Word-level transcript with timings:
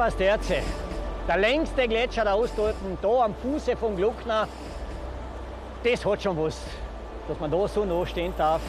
Pasterze. 0.00 0.62
Der 1.28 1.36
längste 1.36 1.86
Gletscher 1.86 2.24
der 2.24 2.34
Ostalpen, 2.34 2.96
da 3.02 3.24
am 3.24 3.34
Fuße 3.34 3.76
von 3.76 3.94
Gluckner. 3.94 4.48
Das 5.84 6.06
hat 6.06 6.22
schon 6.22 6.42
was, 6.42 6.58
dass 7.28 7.38
man 7.38 7.50
da 7.50 7.68
so 7.68 7.84
nah 7.84 8.06
stehen 8.06 8.32
darf. 8.38 8.62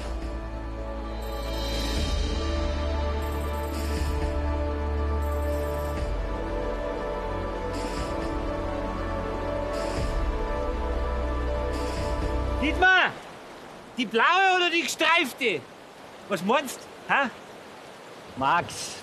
Dietmar, 12.62 13.12
die 13.98 14.06
blaue 14.06 14.26
oder 14.58 14.70
die 14.70 14.82
gestreifte? 14.82 15.62
Was 16.28 16.44
meinst 16.44 16.82
du? 17.08 17.30
Max, 18.36 19.01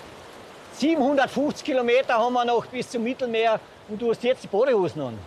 750 0.79 1.65
Kilometer 1.65 2.13
haben 2.15 2.33
wir 2.33 2.45
noch 2.45 2.65
bis 2.65 2.89
zum 2.89 3.03
Mittelmeer 3.03 3.59
und 3.89 4.01
du 4.01 4.11
hast 4.11 4.23
jetzt 4.23 4.43
die 4.43 4.47
Badehosen 4.47 5.01
an. 5.01 5.19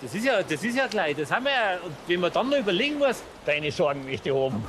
Das 0.00 0.14
ist 0.14 0.24
ja, 0.24 0.42
das 0.42 0.62
ist 0.62 0.76
ja 0.76 0.86
gleich. 0.86 1.16
Das 1.16 1.30
haben 1.30 1.44
wir 1.44 1.52
ja. 1.52 1.78
Und 1.84 1.94
wenn 2.06 2.20
man 2.20 2.32
dann 2.32 2.48
noch 2.48 2.58
überlegen 2.58 2.98
muss, 2.98 3.22
Deine 3.44 3.72
Sorgen 3.72 4.04
möchte 4.04 4.28
ich 4.28 4.34
haben. 4.34 4.64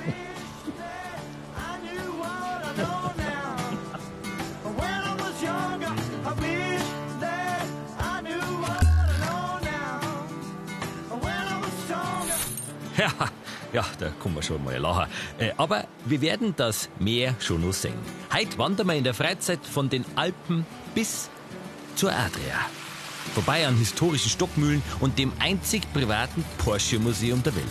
Ja, 13.74 13.86
da 14.00 14.10
kann 14.22 14.34
man 14.34 14.44
schon 14.44 14.64
mal 14.64 14.78
lachen. 14.78 15.10
Äh, 15.40 15.52
aber 15.58 15.86
wir 16.06 16.22
werden 16.22 16.54
das 16.56 16.90
Meer 17.00 17.36
schon 17.40 17.66
noch 17.66 17.74
sehen. 17.74 17.98
Heute 18.34 18.58
wandern 18.58 18.88
wir 18.88 18.96
in 18.96 19.04
der 19.04 19.14
Freizeit 19.14 19.66
von 19.66 19.90
den 19.90 20.06
Alpen 20.16 20.66
bis 20.96 21.30
zur 21.96 22.12
Adria. 22.12 22.60
Vorbei 23.34 23.66
an 23.68 23.76
historischen 23.78 24.30
Stockmühlen 24.30 24.84
und 25.00 25.18
dem 25.18 25.32
einzig 25.40 25.92
privaten 25.92 26.44
Porsche-Museum 26.60 27.42
der 27.42 27.56
Welt. 27.56 27.66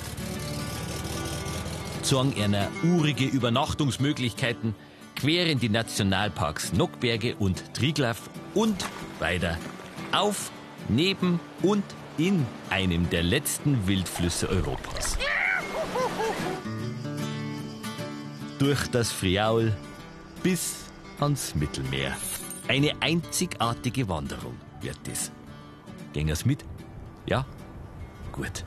Zorn 2.02 2.34
einer 2.36 2.68
urige 2.82 3.24
Übernachtungsmöglichkeiten 3.24 4.74
queren 5.14 5.60
die 5.60 5.68
Nationalparks 5.68 6.72
Nockberge 6.72 7.36
und 7.38 7.74
Triglav 7.74 8.28
und 8.54 8.84
weiter 9.20 9.56
auf, 10.10 10.50
neben 10.88 11.38
und 11.62 11.84
in 12.18 12.44
einem 12.70 13.08
der 13.10 13.22
letzten 13.22 13.86
Wildflüsse 13.86 14.48
Europas. 14.48 15.16
Durch 18.58 18.86
das 18.88 19.10
Friaul 19.10 19.72
bis 20.42 20.84
ans 21.20 21.54
Mittelmeer. 21.54 22.12
Eine 22.68 22.92
einzigartige 23.00 24.08
Wanderung 24.08 24.54
wird. 24.80 24.98
Gehen 26.12 26.28
wir's 26.28 26.44
mit? 26.44 26.64
Ja? 27.26 27.44
Gut. 28.32 28.64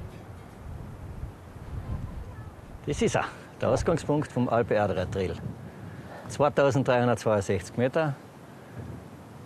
Das 2.85 3.01
ist 3.01 3.15
er, 3.15 3.25
der 3.61 3.69
Ausgangspunkt 3.69 4.31
vom 4.31 4.47
Alpe 4.49 4.79
Adria 4.79 5.05
Trail. 5.05 5.35
2362 6.29 7.77
Meter, 7.77 8.15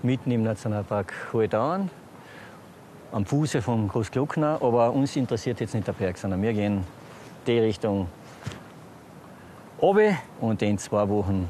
mitten 0.02 0.32
im 0.32 0.44
Nationalpark 0.44 1.14
Hohe 1.34 1.48
Dauern, 1.48 1.90
am 3.12 3.26
Fuße 3.26 3.62
von 3.62 3.88
Großgluckner. 3.88 4.60
Aber 4.62 4.92
uns 4.92 5.16
interessiert 5.16 5.60
jetzt 5.60 5.74
nicht 5.74 5.88
der 5.88 5.94
Berg, 5.94 6.18
sondern 6.18 6.42
wir 6.42 6.54
gehen 6.54 6.84
die 7.50 7.60
Richtung 7.60 8.08
oben 9.80 10.18
und 10.40 10.62
in 10.62 10.78
zwei 10.78 11.08
Wochen 11.10 11.50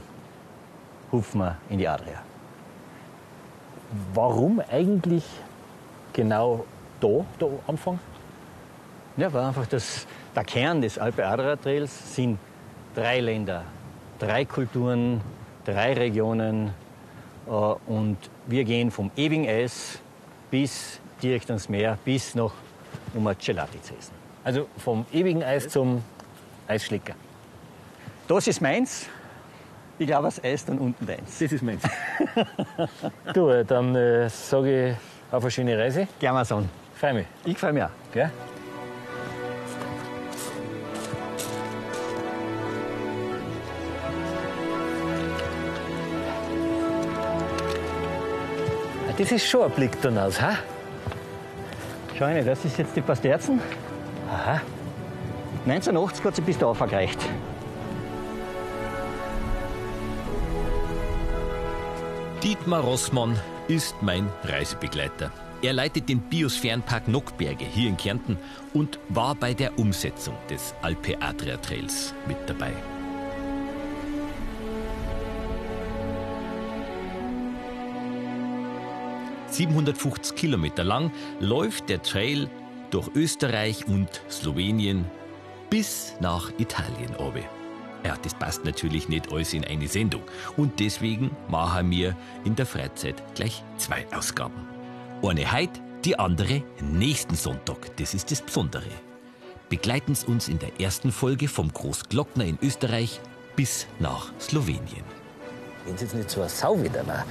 rufen 1.12 1.40
wir 1.42 1.58
in 1.70 1.78
die 1.78 1.88
Adria. 1.88 2.22
Warum 4.14 4.62
eigentlich 4.72 5.26
genau 6.14 6.66
da, 7.02 7.26
der 7.40 7.50
Anfang? 7.68 8.00
Ja, 9.18 9.34
weil 9.34 9.44
einfach 9.44 9.68
das, 9.68 10.08
der 10.36 10.44
Kern 10.44 10.82
des 10.82 10.98
Alpe 10.98 11.26
Adria 11.26 11.56
Trails 11.56 12.16
sind 12.16 12.40
drei 12.96 13.20
Länder, 13.20 13.64
drei 14.20 14.46
Kulturen, 14.46 15.22
drei 15.66 15.94
Regionen. 15.94 16.74
Äh, 17.48 17.52
und 17.52 18.18
wir 18.48 18.64
gehen 18.64 18.92
vom 18.92 19.12
ewigen 19.18 19.48
Eis 19.48 20.00
bis 20.50 21.00
direkt 21.22 21.50
ans 21.50 21.68
Meer, 21.68 21.98
bis 22.06 22.36
noch 22.36 22.54
um 23.14 23.28
ein 23.28 23.36
Gelati 23.38 23.82
zu 23.82 23.96
essen. 23.96 24.19
Also 24.44 24.68
vom 24.78 25.06
ewigen 25.12 25.44
Eis 25.44 25.70
zum 25.70 26.04
Eisschlecker. 26.68 27.14
Das 28.28 28.48
ist 28.48 28.62
meins. 28.62 29.08
Ich 29.98 30.08
glaube, 30.08 30.26
das 30.28 30.42
Eis 30.44 30.64
dann 30.64 30.78
unten 30.78 31.06
deins. 31.06 31.40
Das 31.40 31.52
ist 31.52 31.62
meins. 31.62 31.84
du, 33.34 33.66
dann 33.66 33.96
äh, 33.96 34.30
sage 34.30 34.92
ich 34.92 34.96
auf 35.34 35.44
eine 35.44 35.52
schöne 35.52 35.78
Reise. 35.78 36.08
Gerne 36.20 36.38
mal 36.40 36.46
so. 36.46 36.64
Freue 36.96 37.14
mich. 37.16 37.28
Ich 37.46 37.58
freue 37.58 37.74
mich 37.74 37.84
auch. 37.84 37.90
Gell? 38.14 38.32
Ah, 49.08 49.14
Das 49.18 49.32
ist 49.32 49.46
schon 49.46 49.64
ein 49.64 49.72
Blick 49.72 50.02
dann 50.02 50.18
aus, 50.18 50.42
ha? 50.42 50.58
Schau 52.18 52.26
rein, 52.26 52.46
das 52.46 52.64
ist 52.64 52.78
jetzt 52.78 52.96
die 52.96 53.02
Pasterzen. 53.02 53.60
Aha. 54.30 54.62
1980 55.66 56.26
hat 56.26 56.36
sie 56.36 56.42
bis 56.42 56.58
da 56.58 56.72
gereicht. 56.72 57.20
Dietmar 62.44 62.82
Rossmann 62.82 63.38
ist 63.68 63.96
mein 64.02 64.30
Reisebegleiter. 64.44 65.32
Er 65.62 65.74
leitet 65.74 66.08
den 66.08 66.22
Biosphärenpark 66.22 67.10
Nockberge 67.10 67.66
hier 67.66 67.90
in 67.90 67.98
Kärnten 67.98 68.38
und 68.74 68.98
war 69.10 69.36
bei 69.36 69.54
der 69.54 69.78
Umsetzung 69.78 70.36
des 70.50 70.74
Alpe 70.82 71.22
Adria 71.22 71.58
Trails 71.58 72.14
mit 72.28 72.38
dabei. 72.48 72.72
...750 79.52 80.36
Kilometer 80.36 80.84
lang 80.84 81.12
läuft 81.40 81.90
der 81.90 82.02
Trail 82.04 82.50
durch 82.92 83.10
Österreich 83.16 83.88
und 83.88 84.22
Slowenien 84.30 85.06
bis 85.70 86.14
nach 86.20 86.52
Italien 86.58 87.16
obe. 87.18 87.44
Ja, 88.06 88.16
das 88.22 88.34
passt 88.34 88.64
natürlich 88.66 89.10
nicht 89.10 89.32
alles 89.32 89.54
in 89.54 89.66
eine 89.66 89.88
Sendung. 89.88 90.24
Und 90.58 90.80
deswegen 90.80 91.32
machen 91.50 91.92
wir 91.92 92.16
in 92.46 92.56
der 92.56 92.66
Freizeit 92.66 93.22
gleich 93.36 93.64
zwei 93.78 94.06
Ausgaben. 94.16 94.68
Eine 95.22 95.52
heute, 95.52 95.80
die 96.06 96.18
andere 96.18 96.64
nächsten 96.82 97.36
Sonntag. 97.36 97.96
Das 97.98 98.14
ist 98.14 98.32
das 98.32 98.42
Besondere. 98.42 98.90
Begleiten 99.68 100.16
Sie 100.16 100.26
uns 100.28 100.48
in 100.48 100.60
der 100.60 100.80
ersten 100.80 101.12
Folge 101.12 101.48
vom 101.48 101.72
Großglockner 101.72 102.46
in 102.46 102.58
Österreich 102.62 103.20
bis 103.56 103.86
nach 104.00 104.32
Slowenien. 104.40 105.04
Wenn 105.86 105.96
es 105.96 106.02
jetzt 106.02 106.16
nicht 106.16 106.30
so 106.30 106.42
eine 106.42 106.50
Sau 106.50 106.82
wieder 106.82 107.06
war, 107.06 107.26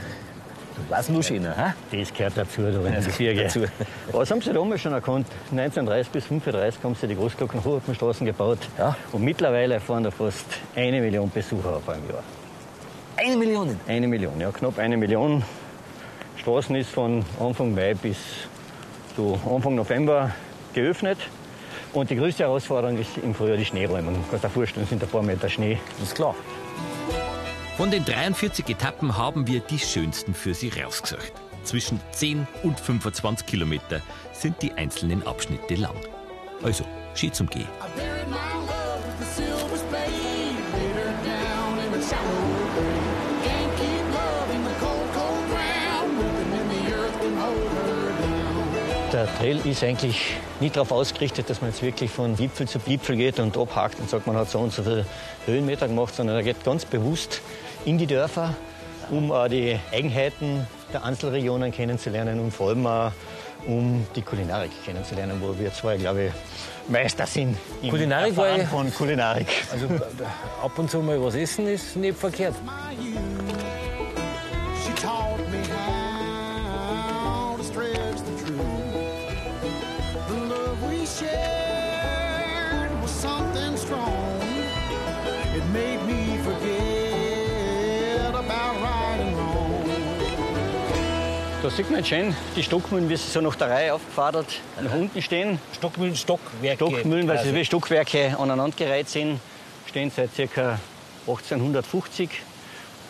was 0.88 1.08
nur 1.08 1.22
schöner, 1.22 1.56
ha? 1.56 1.74
Das 1.90 2.12
gehört 2.12 2.36
dazu, 2.36 2.62
da 2.62 2.68
in 2.86 2.94
Das 2.94 3.16
gehört 3.16 3.38
dazu. 3.38 3.64
Was 4.12 4.30
haben 4.30 4.40
Sie 4.40 4.52
da 4.52 4.60
oben 4.60 4.78
schon 4.78 4.92
erkannt? 4.92 5.26
1930 5.50 6.12
bis 6.12 6.24
1935 6.24 6.84
haben 6.84 6.94
sie 6.94 7.06
die 7.06 7.16
Großglocken 7.16 7.64
Hochhupfenstraßen 7.64 8.26
gebaut. 8.26 8.58
Ja. 8.78 8.96
Und 9.12 9.22
mittlerweile 9.22 9.80
fahren 9.80 10.04
da 10.04 10.10
fast 10.10 10.46
eine 10.74 11.00
Million 11.00 11.30
Besucher 11.30 11.76
auf 11.76 11.88
einem 11.88 12.08
Jahr. 12.08 12.22
Eine 13.16 13.36
Million. 13.36 13.80
Eine 13.86 14.06
Million, 14.06 14.40
ja, 14.40 14.50
knapp 14.52 14.78
eine 14.78 14.96
Million. 14.96 15.42
Straßen 16.36 16.76
ist 16.76 16.90
von 16.90 17.24
Anfang 17.40 17.74
Mai 17.74 17.94
bis 17.94 18.16
so 19.16 19.38
Anfang 19.52 19.74
November 19.74 20.31
geöffnet. 20.72 21.19
Und 21.92 22.10
die 22.10 22.16
größte 22.16 22.44
Herausforderung 22.44 22.98
ist 22.98 23.19
im 23.19 23.34
Frühjahr 23.34 23.56
die 23.56 23.64
Schneeräumung. 23.64 24.14
Du 24.14 24.20
kannst 24.31 24.44
dir 24.44 24.50
vorstellen, 24.50 24.84
es 24.84 24.90
sind 24.90 25.02
ein 25.02 25.08
paar 25.08 25.22
Meter 25.22 25.48
Schnee. 25.48 25.78
Ist 26.02 26.14
klar. 26.14 26.34
Von 27.78 27.92
den 27.92 28.04
43 28.04 28.69
Etappen 28.70 29.16
haben 29.16 29.46
wir 29.46 29.60
die 29.60 29.78
schönsten 29.78 30.34
für 30.34 30.52
Sie 30.52 30.69
rausgesucht. 30.69 31.32
Zwischen 31.62 32.00
10 32.10 32.44
und 32.64 32.80
25 32.80 33.46
Kilometer 33.46 34.02
sind 34.32 34.60
die 34.62 34.72
einzelnen 34.72 35.25
Abschnitte 35.25 35.76
lang. 35.76 35.94
Also, 36.64 36.84
Ski 37.14 37.30
zum 37.30 37.48
Gehen. 37.48 37.69
Der 49.12 49.36
Trail 49.38 49.60
ist 49.64 49.84
eigentlich 49.84 50.36
nicht 50.58 50.74
darauf 50.74 50.90
ausgerichtet, 50.90 51.48
dass 51.48 51.60
man 51.60 51.70
jetzt 51.70 51.82
wirklich 51.82 52.10
von 52.10 52.34
Gipfel 52.34 52.66
zu 52.66 52.81
Gipfel 52.81 53.16
geht 53.16 53.38
und 53.38 53.56
abhakt 53.56 54.00
und 54.00 54.10
sagt, 54.10 54.26
man 54.26 54.36
hat 54.36 54.50
so 54.50 54.58
und 54.58 54.72
so 54.72 54.82
viele 54.82 55.06
Höhenmeter 55.46 55.86
gemacht, 55.86 56.14
sondern 56.14 56.36
er 56.36 56.42
geht 56.42 56.64
ganz 56.64 56.84
bewusst 56.84 57.40
in 57.84 57.98
die 57.98 58.06
Dörfer, 58.06 58.54
um 59.10 59.30
auch 59.32 59.48
die 59.48 59.78
Eigenheiten 59.92 60.66
der 60.92 61.04
Einzelregionen 61.04 61.70
kennenzulernen 61.72 62.40
und 62.40 62.50
vor 62.52 62.69
allem 62.70 62.86
auch 62.86 63.12
um 63.66 64.06
die 64.14 64.22
Kulinarik 64.22 64.70
kennenzulernen, 64.84 65.38
wo 65.40 65.58
wir 65.58 65.72
zwei, 65.72 65.96
glaube 65.96 66.26
ich, 66.26 66.32
Meister 66.90 67.26
sind 67.26 67.56
im 67.82 67.90
Kulinarik 67.90 68.36
war 68.36 68.46
Erfahren 68.48 68.62
ich- 68.62 68.69
von 68.69 68.94
Kulinarik. 68.94 69.48
Also 69.72 69.86
äh, 69.86 70.00
ab 70.62 70.78
und 70.78 70.90
zu 70.90 71.00
mal 71.00 71.22
was 71.22 71.34
essen 71.34 71.66
ist 71.66 71.96
nicht 71.96 72.16
verkehrt. 72.16 72.54
Da 91.69 91.75
sieht 91.75 91.91
man 91.91 92.03
schön 92.03 92.35
die 92.56 92.62
Stockmühlen, 92.62 93.11
wie 93.11 93.17
sie 93.17 93.31
so 93.31 93.43
nach 93.43 93.55
der 93.55 93.69
Reihe 93.69 93.93
aufgefadert 93.93 94.47
nach 94.81 94.94
unten 94.94 95.20
stehen. 95.20 95.59
Stockmühlen, 95.76 96.17
Stockwerke. 96.17 96.76
Stockmühlen, 96.87 97.29
weil 97.29 97.44
sie 97.44 97.55
wie 97.55 97.62
Stockwerke 97.62 98.35
aneinandergereiht 98.38 99.11
sind, 99.11 99.38
stehen 99.87 100.11
seit 100.11 100.31
ca. 100.55 100.79
1850. 101.26 102.31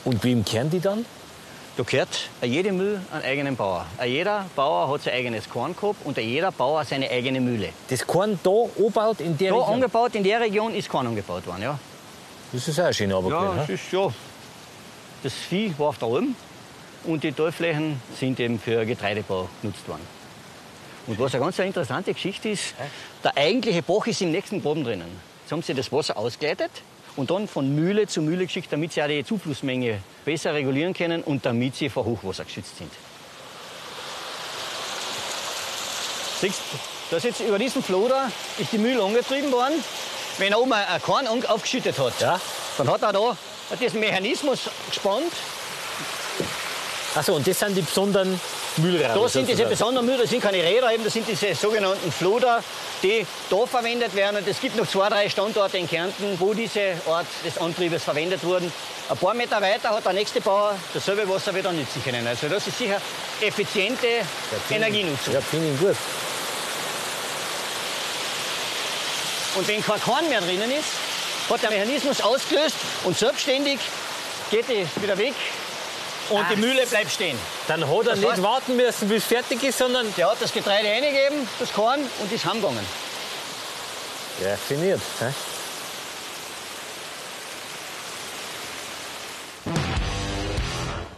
Und 0.04 0.24
wem 0.24 0.44
kehren 0.44 0.70
die 0.70 0.80
dann? 0.80 1.06
Da 1.76 1.84
gehört 1.84 2.30
jede 2.42 2.72
Mühle 2.72 3.00
einen 3.12 3.22
eigenen 3.24 3.54
Bauer. 3.54 3.86
Jeder 4.04 4.46
Bauer 4.56 4.92
hat 4.92 5.02
sein 5.02 5.14
eigenes 5.14 5.48
Korn 5.48 5.76
gehabt 5.76 6.04
und 6.04 6.18
jeder 6.18 6.50
Bauer 6.50 6.84
seine 6.84 7.08
eigene 7.10 7.40
Mühle. 7.40 7.68
Das 7.90 8.04
Korn 8.04 8.40
da 8.42 8.50
angebaut 8.76 9.20
in 9.20 9.38
der 9.38 9.50
Da 9.50 9.56
Region? 9.56 9.74
angebaut, 9.74 10.14
in 10.16 10.24
der 10.24 10.40
Region 10.40 10.74
ist 10.74 10.88
Korn 10.88 11.06
angebaut 11.06 11.46
worden, 11.46 11.62
ja. 11.62 11.78
Das 12.52 12.66
ist 12.66 12.80
auch 12.80 12.86
eine 12.86 12.92
schöne 12.94 13.14
Arbeit. 13.14 13.30
Ja, 13.30 13.54
das 13.54 13.68
ist 13.68 13.92
ja. 13.92 14.12
Das 15.22 15.32
Vieh 15.32 15.72
war 15.78 15.90
auf 15.90 15.98
der 15.98 16.08
Alm 16.08 16.34
und 17.08 17.24
die 17.24 17.32
Talflächen 17.32 18.00
sind 18.18 18.38
eben 18.38 18.60
für 18.60 18.84
Getreidebau 18.84 19.48
genutzt 19.62 19.88
worden. 19.88 20.06
Und 21.06 21.18
was 21.18 21.34
eine 21.34 21.42
ganz 21.42 21.58
interessante 21.58 22.12
Geschichte 22.12 22.50
ist, 22.50 22.74
der 23.24 23.34
eigentliche 23.36 23.82
Bach 23.82 24.06
ist 24.06 24.20
im 24.20 24.30
nächsten 24.30 24.60
Boden 24.60 24.84
drinnen. 24.84 25.08
Jetzt 25.42 25.52
haben 25.52 25.62
sie 25.62 25.72
das 25.72 25.90
Wasser 25.90 26.18
ausgeleitet 26.18 26.70
und 27.16 27.30
dann 27.30 27.48
von 27.48 27.74
Mühle 27.74 28.06
zu 28.06 28.20
Mühle 28.20 28.44
geschickt, 28.44 28.70
damit 28.70 28.92
sie 28.92 29.02
auch 29.02 29.08
die 29.08 29.24
Zuflussmenge 29.24 30.02
besser 30.26 30.52
regulieren 30.52 30.92
können 30.92 31.22
und 31.22 31.46
damit 31.46 31.76
sie 31.76 31.88
vor 31.88 32.04
Hochwasser 32.04 32.44
geschützt 32.44 32.76
sind. 32.76 32.92
Siehst, 36.42 36.60
das 37.10 37.22
jetzt 37.24 37.40
über 37.40 37.58
diesen 37.58 37.82
Floder 37.82 38.30
ist 38.58 38.70
die 38.70 38.78
Mühle 38.78 39.02
angetrieben 39.02 39.50
worden. 39.50 39.82
Wenn 40.36 40.52
er 40.52 40.60
oben 40.60 40.74
ein 40.74 41.02
Korn 41.02 41.26
aufgeschüttet 41.26 41.98
hat, 41.98 42.20
Ja. 42.20 42.38
dann 42.76 42.90
hat 42.90 43.02
er 43.02 43.12
da 43.14 43.36
diesen 43.80 43.98
Mechanismus 43.98 44.68
gespannt. 44.90 45.32
Achso, 47.18 47.34
und 47.34 47.44
das 47.44 47.58
sind 47.58 47.76
die 47.76 47.82
besonderen 47.82 48.40
Mühlräder. 48.76 49.12
Da 49.12 49.28
sind 49.28 49.48
diese 49.48 49.66
besonderen 49.66 50.06
Mühlen, 50.06 50.20
das 50.20 50.30
sind 50.30 50.40
keine 50.40 50.62
Räder, 50.62 50.92
eben, 50.92 51.02
das 51.02 51.12
sind 51.12 51.26
diese 51.26 51.52
sogenannten 51.52 52.12
Floder, 52.12 52.62
die 53.02 53.26
da 53.50 53.66
verwendet 53.66 54.14
werden. 54.14 54.36
Und 54.36 54.46
es 54.46 54.60
gibt 54.60 54.76
noch 54.76 54.86
zwei, 54.86 55.08
drei 55.08 55.28
Standorte 55.28 55.78
in 55.78 55.88
Kärnten, 55.88 56.38
wo 56.38 56.54
diese 56.54 56.92
Art 57.08 57.26
des 57.44 57.58
Antriebes 57.58 58.04
verwendet 58.04 58.44
wurden. 58.44 58.72
Ein 59.08 59.16
paar 59.16 59.34
Meter 59.34 59.60
weiter 59.60 59.90
hat 59.90 60.04
der 60.04 60.12
nächste 60.12 60.40
Bauer 60.40 60.76
dasselbe 60.94 61.28
Wasser 61.28 61.52
wieder 61.52 61.72
nützen 61.72 62.00
können. 62.04 62.24
Also 62.24 62.48
das 62.48 62.68
ist 62.68 62.78
sicher 62.78 63.00
effiziente 63.40 64.06
Energienutzung. 64.70 65.34
Ja, 65.34 65.40
finde 65.40 65.72
ich 65.74 65.80
gut. 65.80 65.96
Und 69.56 69.66
wenn 69.66 69.82
kein 69.82 70.00
Korn 70.02 70.28
mehr 70.28 70.40
drinnen 70.40 70.70
ist, 70.70 70.90
hat 71.50 71.62
der 71.64 71.70
Mechanismus 71.70 72.20
ausgelöst 72.20 72.76
und 73.02 73.18
selbstständig 73.18 73.80
geht 74.52 74.68
die 74.68 74.86
wieder 75.02 75.18
weg 75.18 75.34
und 76.30 76.44
die 76.50 76.56
Mühle 76.56 76.86
bleibt 76.86 77.10
stehen. 77.10 77.38
Dann 77.66 77.86
hat 77.86 77.96
er 77.98 78.04
Das 78.04 78.18
nicht 78.18 78.28
heißt- 78.32 78.42
warten 78.42 78.76
müssen, 78.76 79.08
bis 79.08 79.18
es 79.22 79.24
fertig 79.28 79.62
ist, 79.62 79.78
sondern 79.78 80.12
Der 80.16 80.30
hat 80.30 80.38
das 80.40 80.52
Getreide 80.52 80.88
reingegeben, 80.88 81.48
das 81.58 81.72
Korn, 81.72 82.00
und 82.20 82.32
ist 82.32 82.44
heimgegangen. 82.44 82.84
raffiniert. 84.44 85.00
hä? 85.20 85.26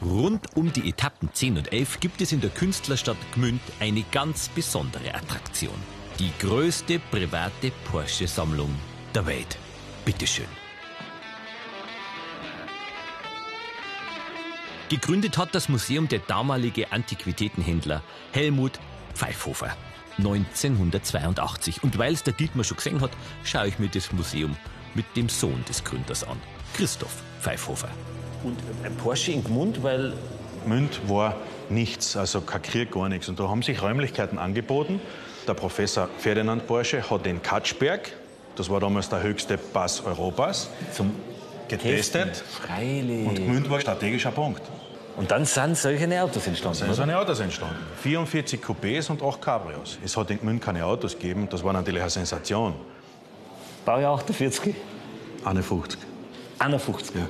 Rund 0.02 0.56
um 0.56 0.72
die 0.72 0.88
Etappen 0.88 1.28
10 1.32 1.58
und 1.58 1.72
11 1.72 2.00
gibt 2.00 2.20
es 2.20 2.32
in 2.32 2.40
der 2.40 2.50
Künstlerstadt 2.50 3.18
Gmünd 3.34 3.60
eine 3.80 4.02
ganz 4.10 4.48
besondere 4.48 5.14
Attraktion. 5.14 5.74
Die 6.18 6.30
größte 6.40 6.98
private 7.10 7.70
Porsche-Sammlung 7.90 8.74
der 9.14 9.26
Welt. 9.26 9.56
Bitteschön. 10.04 10.46
Gegründet 14.90 15.38
hat 15.38 15.54
das 15.54 15.68
Museum 15.68 16.08
der 16.08 16.18
damalige 16.18 16.90
Antiquitätenhändler 16.90 18.02
Helmut 18.32 18.80
Pfeifhofer 19.14 19.76
1982. 20.18 21.84
Und 21.84 21.96
weil 21.96 22.12
es 22.12 22.24
der 22.24 22.32
Dietmar 22.32 22.64
schon 22.64 22.76
gesehen 22.76 23.00
hat, 23.00 23.12
schaue 23.44 23.68
ich 23.68 23.78
mir 23.78 23.86
das 23.86 24.10
Museum 24.10 24.56
mit 24.94 25.06
dem 25.14 25.28
Sohn 25.28 25.64
des 25.68 25.84
Gründers 25.84 26.24
an, 26.24 26.36
Christoph 26.74 27.22
Pfeifhofer. 27.40 27.88
Und 28.42 28.58
ein 28.82 28.96
Porsche 28.96 29.30
in 29.30 29.44
Gmund, 29.44 29.80
weil 29.84 30.12
Münd 30.66 31.08
war 31.08 31.36
nichts, 31.68 32.16
also 32.16 32.40
kein 32.40 32.62
Krieg, 32.62 32.90
gar 32.90 33.08
nichts. 33.08 33.28
Und 33.28 33.38
da 33.38 33.48
haben 33.48 33.62
sich 33.62 33.80
Räumlichkeiten 33.80 34.38
angeboten. 34.38 35.00
Der 35.46 35.54
Professor 35.54 36.08
Ferdinand 36.18 36.66
Porsche 36.66 37.08
hat 37.08 37.26
den 37.26 37.40
Katschberg, 37.42 38.10
das 38.56 38.68
war 38.68 38.80
damals 38.80 39.08
der 39.08 39.22
höchste 39.22 39.56
Pass 39.56 40.04
Europas, 40.04 40.68
zum 40.92 41.12
getestet. 41.70 42.36
Freilich. 42.36 43.26
Und 43.26 43.36
Gmünd 43.36 43.70
war 43.70 43.76
ein 43.78 43.82
strategischer 43.82 44.30
Punkt. 44.30 44.62
Und 45.16 45.30
dann 45.30 45.44
sind 45.44 45.76
solche 45.76 46.22
Autos 46.22 46.46
entstanden. 46.46 46.78
Da 46.78 46.86
sind 46.86 46.94
so 46.94 47.02
eine 47.02 47.18
Autos 47.18 47.40
entstanden. 47.40 47.76
44 48.02 48.60
Coupés 48.60 49.10
und 49.10 49.22
8 49.22 49.40
Cabrios. 49.40 49.98
Es 50.04 50.16
hat 50.16 50.30
in 50.30 50.40
Gmünd 50.40 50.62
keine 50.62 50.84
Autos 50.84 51.12
gegeben, 51.12 51.48
das 51.50 51.62
war 51.62 51.72
natürlich 51.72 52.00
eine 52.00 52.10
Sensation. 52.10 52.74
Baujahr 53.84 54.14
48, 54.14 54.74
51. 55.44 56.00
51. 56.58 57.16
Ja. 57.16 57.28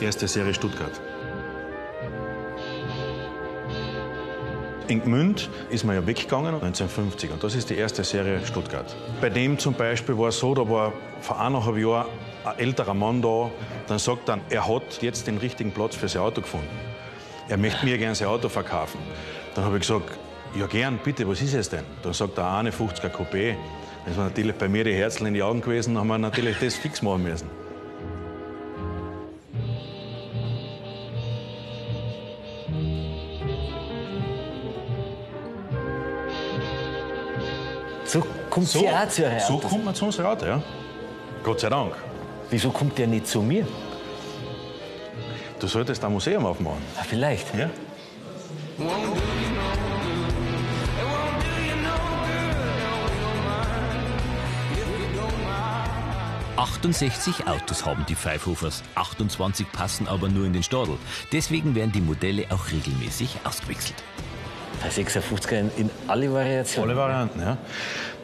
Erste 0.00 0.28
Serie 0.28 0.54
Stuttgart. 0.54 1.00
In 4.88 5.02
Gmünd 5.02 5.48
ist 5.70 5.84
man 5.84 5.94
ja 5.94 6.04
weggegangen 6.04 6.54
1950 6.54 7.30
und 7.30 7.44
das 7.44 7.54
ist 7.54 7.70
die 7.70 7.76
erste 7.76 8.02
Serie 8.02 8.44
Stuttgart. 8.44 8.96
Bei 9.20 9.30
dem 9.30 9.56
zum 9.56 9.74
Beispiel 9.74 10.18
war 10.18 10.28
es 10.30 10.38
so, 10.38 10.52
da 10.52 10.68
war 10.68 10.92
vor 11.20 11.40
eineinhalb 11.40 11.76
Jahren 11.76 12.06
ein 12.44 12.58
älterer 12.58 12.94
Mann 12.94 13.22
da, 13.22 13.50
dann 13.86 13.98
sagt 13.98 14.28
dann, 14.28 14.40
er 14.50 14.66
hat 14.66 15.02
jetzt 15.02 15.26
den 15.26 15.38
richtigen 15.38 15.72
Platz 15.72 15.96
für 15.96 16.08
sein 16.08 16.22
Auto 16.22 16.40
gefunden. 16.40 16.68
Er 17.48 17.56
möchte 17.56 17.84
mir 17.84 17.98
gerne 17.98 18.14
sein 18.14 18.28
Auto 18.28 18.48
verkaufen. 18.48 19.00
Dann 19.54 19.64
habe 19.64 19.76
ich 19.76 19.82
gesagt, 19.82 20.18
ja 20.54 20.66
gern, 20.66 20.98
bitte, 21.02 21.28
was 21.28 21.42
ist 21.42 21.54
es 21.54 21.68
denn? 21.68 21.84
Dann 22.02 22.12
sagt 22.12 22.38
er, 22.38 22.56
eine 22.56 22.70
50er 22.70 23.10
Coupé. 23.10 23.56
Das 24.06 24.16
war 24.16 24.24
natürlich 24.24 24.54
bei 24.54 24.68
mir 24.68 24.84
die 24.84 24.94
Herzen 24.94 25.26
in 25.26 25.34
die 25.34 25.42
Augen 25.42 25.60
gewesen, 25.60 25.98
haben 25.98 26.08
wir 26.08 26.18
natürlich 26.18 26.58
das 26.58 26.74
fix 26.74 27.02
machen 27.02 27.22
müssen. 27.22 27.48
So 38.04 38.24
kommt 38.48 38.66
sie 38.66 38.88
auch 38.88 39.08
zu 39.08 39.22
so 39.46 39.58
kommt 39.58 39.84
man 39.84 39.94
zu 39.94 40.06
unserem 40.06 40.26
Auto, 40.26 40.46
ja. 40.46 40.60
Gott 41.44 41.60
sei 41.60 41.68
Dank. 41.68 41.94
Wieso 42.50 42.70
kommt 42.70 42.98
der 42.98 43.06
nicht 43.06 43.26
zu 43.26 43.42
mir? 43.42 43.66
Du 45.58 45.66
solltest 45.66 46.04
ein 46.04 46.12
Museum 46.12 46.44
aufmachen. 46.46 46.82
Ah, 46.98 47.04
vielleicht. 47.08 47.54
Ja? 47.54 47.70
68 56.56 57.46
Autos 57.46 57.86
haben 57.86 58.04
die 58.06 58.14
Pfeifhofers, 58.14 58.82
28 58.94 59.70
passen 59.72 60.08
aber 60.08 60.28
nur 60.28 60.44
in 60.44 60.52
den 60.52 60.62
Stadel. 60.62 60.96
Deswegen 61.32 61.74
werden 61.74 61.92
die 61.92 62.00
Modelle 62.02 62.46
auch 62.50 62.70
regelmäßig 62.70 63.36
ausgewechselt. 63.44 64.02
Ein 64.82 64.90
56er 64.90 65.58
in, 65.58 65.70
in 65.76 65.90
alle 66.06 66.32
Variationen. 66.32 66.90
Alle 66.90 66.98
Varianten, 66.98 67.40
ja. 67.40 67.56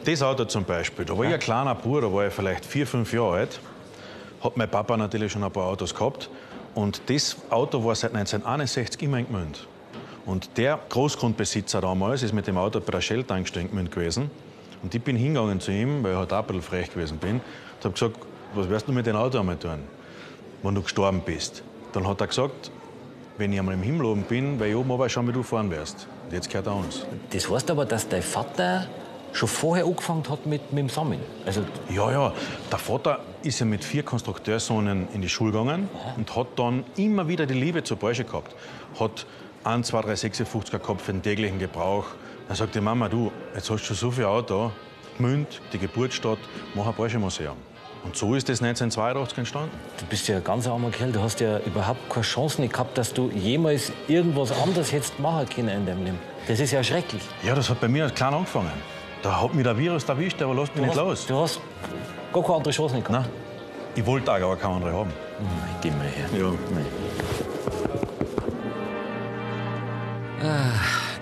Das 0.05 0.21
Auto 0.21 0.45
zum 0.45 0.65
Beispiel, 0.65 1.05
da 1.05 1.17
war 1.17 1.25
ich 1.25 1.33
ein 1.33 1.39
kleiner 1.39 1.75
Bub, 1.75 2.01
da 2.01 2.13
war 2.13 2.27
ich 2.27 2.33
vielleicht 2.33 2.65
vier, 2.65 2.85
fünf 2.85 3.11
Jahre 3.11 3.37
alt. 3.37 3.59
Hat 4.43 4.57
mein 4.57 4.69
Papa 4.69 4.97
natürlich 4.97 5.31
schon 5.31 5.43
ein 5.43 5.51
paar 5.51 5.65
Autos 5.65 5.93
gehabt. 5.93 6.29
Und 6.75 7.01
das 7.07 7.37
Auto 7.49 7.83
war 7.83 7.95
seit 7.95 8.13
1961 8.13 9.01
immer 9.01 9.19
in 9.19 9.27
Gmünd. 9.27 9.67
Und 10.25 10.57
der 10.57 10.79
Großgrundbesitzer 10.89 11.81
damals 11.81 12.21
ist 12.21 12.33
mit 12.33 12.47
dem 12.47 12.57
Auto 12.57 12.79
bei 12.79 12.91
der 12.91 13.01
Shell-Tankstelle 13.01 13.65
in 13.65 13.71
Gmünd 13.71 13.91
gewesen. 13.91 14.29
Und 14.83 14.93
ich 14.93 15.01
bin 15.01 15.15
hingegangen 15.15 15.59
zu 15.59 15.71
ihm, 15.71 16.03
weil 16.03 16.11
ich 16.11 16.17
halt 16.17 16.33
auch 16.33 16.39
ein 16.39 16.45
bisschen 16.45 16.61
frech 16.61 16.91
gewesen 16.91 17.17
bin, 17.17 17.35
und 17.35 17.83
habe 17.83 17.93
gesagt, 17.93 18.15
was 18.53 18.69
wirst 18.69 18.87
du 18.87 18.91
mit 18.91 19.05
dem 19.05 19.15
Auto 19.15 19.39
einmal 19.39 19.57
tun, 19.57 19.79
wenn 20.63 20.75
du 20.75 20.81
gestorben 20.81 21.21
bist? 21.25 21.63
Dann 21.93 22.07
hat 22.07 22.21
er 22.21 22.27
gesagt, 22.27 22.71
wenn 23.37 23.53
ich 23.53 23.59
einmal 23.59 23.75
im 23.75 23.83
Himmel 23.83 24.05
oben 24.05 24.23
bin, 24.23 24.59
weil 24.59 24.69
ich 24.71 24.75
oben 24.75 24.91
aber 24.91 25.09
schauen, 25.09 25.27
wie 25.27 25.31
du 25.31 25.43
fahren 25.43 25.71
wirst. 25.71 26.07
Und 26.25 26.33
jetzt 26.33 26.49
gehört 26.49 26.67
er 26.67 26.75
uns. 26.75 27.05
Das 27.31 27.49
heißt 27.49 27.71
aber, 27.71 27.85
dass 27.85 28.07
dein 28.07 28.21
Vater 28.21 28.87
schon 29.33 29.47
vorher 29.47 29.85
angefangen 29.85 30.23
hat 30.29 30.45
mit, 30.45 30.71
mit 30.71 30.79
dem 30.79 30.89
Sammeln. 30.89 31.21
Also, 31.45 31.61
Ja, 31.89 32.11
ja. 32.11 32.33
Der 32.71 32.79
Vater 32.79 33.19
ist 33.47 33.59
ja 33.59 33.65
mit 33.65 33.83
vier 33.83 34.03
Konstrukteurssohnen 34.03 35.07
in 35.13 35.21
die 35.21 35.29
Schule 35.29 35.53
gegangen 35.53 35.89
und 36.17 36.35
hat 36.35 36.47
dann 36.57 36.83
immer 36.97 37.27
wieder 37.27 37.45
die 37.45 37.53
Liebe 37.53 37.83
zur 37.83 37.97
Porsche 37.97 38.25
gehabt. 38.25 38.55
Hat 38.99 39.25
1, 39.63 39.87
2, 39.87 40.01
3, 40.01 40.13
56er 40.13 40.79
gehabt 40.79 41.01
für 41.01 41.13
den 41.13 41.21
täglichen 41.21 41.57
Gebrauch. 41.57 42.05
Dann 42.47 42.57
sagt 42.57 42.75
die 42.75 42.81
Mama, 42.81 43.07
du, 43.09 43.31
jetzt 43.55 43.69
hast 43.69 43.81
du 43.81 43.85
schon 43.85 43.95
so 43.95 44.11
viel 44.11 44.25
Auto, 44.25 44.71
Gmünd, 45.17 45.61
die 45.73 45.77
Geburtsstadt, 45.79 46.39
mach 46.75 46.87
ein 46.87 46.93
Porsche-Museum. 46.93 47.55
Und 48.03 48.15
so 48.15 48.35
ist 48.35 48.47
das 48.47 48.61
1982 48.61 49.37
entstanden. 49.39 49.71
du 49.99 50.05
bist 50.05 50.27
ja 50.27 50.37
ein 50.37 50.43
ganz 50.43 50.67
armer 50.67 50.91
Kerl. 50.91 51.11
Du 51.11 51.21
hast 51.21 51.39
ja 51.39 51.59
überhaupt 51.59 52.09
keine 52.09 52.23
Chance 52.23 52.61
nicht 52.61 52.73
gehabt, 52.73 52.97
dass 52.97 53.13
du 53.13 53.29
jemals 53.31 53.91
irgendwas 54.07 54.51
anderes 54.51 54.91
hättest 54.91 55.19
machen 55.19 55.47
können 55.49 55.69
in 55.69 55.85
deinem 55.85 56.03
Leben. 56.05 56.19
Das 56.47 56.59
ist 56.59 56.71
ja 56.71 56.83
schrecklich. 56.83 57.23
Ja, 57.43 57.55
das 57.55 57.69
hat 57.69 57.81
bei 57.81 57.87
mir 57.87 58.03
als 58.05 58.13
klein 58.13 58.33
angefangen. 58.33 58.71
Da 59.23 59.41
hat 59.41 59.53
mich 59.53 59.63
der 59.63 59.77
Virus 59.77 60.03
erwischt, 60.05 60.41
aber 60.41 60.53
lässt 60.53 60.75
mich 60.75 60.85
nicht 60.85 60.95
du 60.95 61.01
los. 61.01 61.19
hast, 61.19 61.29
du 61.29 61.37
hast 61.37 61.61
gar 62.33 62.43
keine 62.43 62.55
andere 62.55 62.73
Chance 62.73 62.95
nicht 62.95 63.07
gehabt. 63.07 63.25
Nein, 63.25 63.35
ich 63.95 64.05
wollte 64.05 64.31
auch 64.31 64.35
aber 64.35 64.55
keine 64.55 64.75
andere 64.75 64.93
haben. 64.93 65.11
Geh 65.81 65.91
mal 65.91 66.07
her. 66.07 66.27
Ja. 66.37 66.53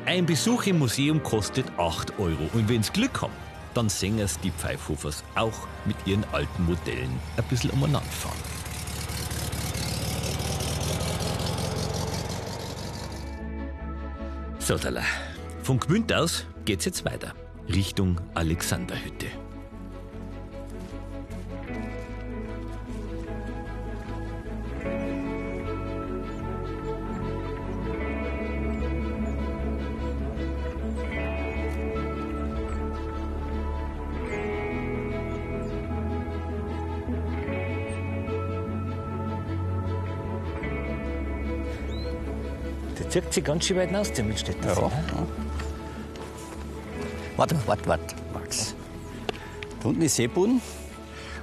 Ein 0.05 0.25
Besuch 0.25 0.67
im 0.67 0.79
Museum 0.79 1.23
kostet 1.23 1.65
8 1.77 2.19
Euro. 2.19 2.49
Und 2.53 2.69
wenn's 2.69 2.91
Glück 2.93 3.21
haben, 3.21 3.33
dann 3.73 3.89
sehen 3.89 4.19
es 4.19 4.39
die 4.39 4.51
Pfeifhofers 4.51 5.23
auch 5.35 5.67
mit 5.85 5.95
ihren 6.05 6.23
alten 6.31 6.65
Modellen 6.65 7.19
ein 7.37 7.43
bisschen 7.45 7.71
umeinander 7.71 8.01
fahren. 8.09 8.37
So, 14.59 14.77
Dalla. 14.77 15.03
Von 15.63 15.79
Gmünd 15.79 16.13
aus 16.13 16.45
geht's 16.65 16.85
jetzt 16.85 17.05
weiter. 17.05 17.33
Richtung 17.67 18.21
Alexanderhütte. 18.35 19.27
Zirkt 43.15 43.33
sich 43.33 43.45
ganz 43.45 43.63
schön 43.63 43.77
weit 43.77 43.87
hinaus, 43.87 44.11
der 44.11 44.25
Mitstädter. 44.25 44.67
Ja, 44.67 44.81
ja. 44.81 44.91
Warte, 47.37 47.55
warte, 47.65 47.87
warte, 47.87 48.15
Max. 48.33 48.75
Da 49.81 49.87
unten 49.87 50.01
ist 50.01 50.17
Seeboden 50.17 50.59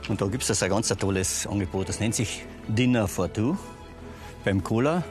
und 0.06 0.20
da 0.20 0.26
gibt 0.26 0.46
es 0.46 0.62
ein 0.62 0.68
ganz 0.68 0.88
tolles 0.88 1.46
Angebot. 1.46 1.88
Das 1.88 1.98
nennt 1.98 2.14
sich 2.14 2.44
Dinner 2.68 3.08
for 3.08 3.32
Two 3.32 3.56
beim 4.44 4.62
Cola. 4.62 5.02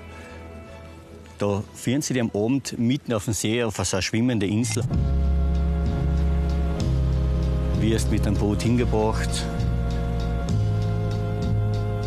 Da 1.39 1.63
führen 1.73 2.03
sie 2.03 2.13
die 2.13 2.21
am 2.21 2.29
Abend 2.31 2.77
mitten 2.77 3.11
auf 3.13 3.25
dem 3.25 3.33
See 3.33 3.63
auf 3.63 3.77
so 3.77 3.97
eine 3.97 4.03
schwimmende 4.03 4.45
Insel. 4.45 4.83
Wirst 7.79 8.11
mit 8.11 8.27
einem 8.27 8.37
Boot 8.37 8.61
hingebracht. 8.61 9.47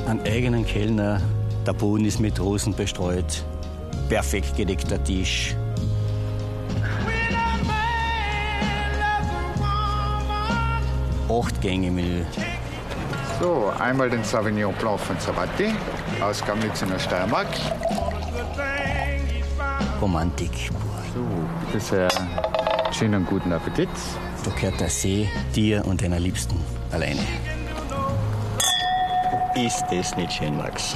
Einen 0.06 0.20
eigenen 0.20 0.64
Kellner. 0.64 1.20
Der 1.66 1.72
Boden 1.72 2.04
ist 2.04 2.20
mit 2.20 2.38
Rosen 2.38 2.72
bestreut. 2.76 3.44
Perfekt 4.14 4.56
gedeckter 4.56 5.02
Tisch. 5.02 5.56
Acht 11.28 11.60
Gänge 11.60 11.90
Menü. 11.90 12.24
So, 13.40 13.72
einmal 13.80 14.08
den 14.08 14.22
Sauvignon 14.22 14.72
Blanc 14.74 15.00
von 15.00 15.18
Savati 15.18 15.74
aus 16.20 16.44
Gamnitz 16.44 16.82
in 16.82 16.90
der 16.90 17.00
Steiermark. 17.00 17.48
Romantik. 20.00 20.70
So, 21.12 21.26
bitte 21.66 21.84
sehr 21.84 22.08
schönen 22.92 23.26
guten 23.26 23.52
Appetit. 23.52 23.88
Da 24.44 24.52
gehört 24.52 24.78
der 24.78 24.90
See 24.90 25.28
dir 25.56 25.84
und 25.86 26.00
deiner 26.00 26.20
Liebsten 26.20 26.54
alleine. 26.92 27.26
Ist 29.56 29.84
das 29.90 30.16
nicht 30.16 30.34
schön, 30.34 30.56
Max? 30.56 30.94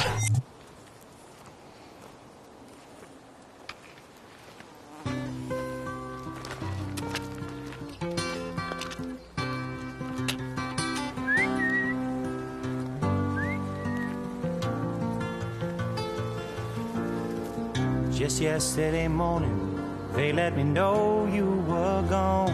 Just 18.19 18.41
yesterday 18.41 19.07
morning, 19.07 19.79
they 20.13 20.33
let 20.33 20.57
me 20.57 20.65
know 20.65 21.29
you 21.33 21.63
were 21.69 22.03
gone. 22.11 22.53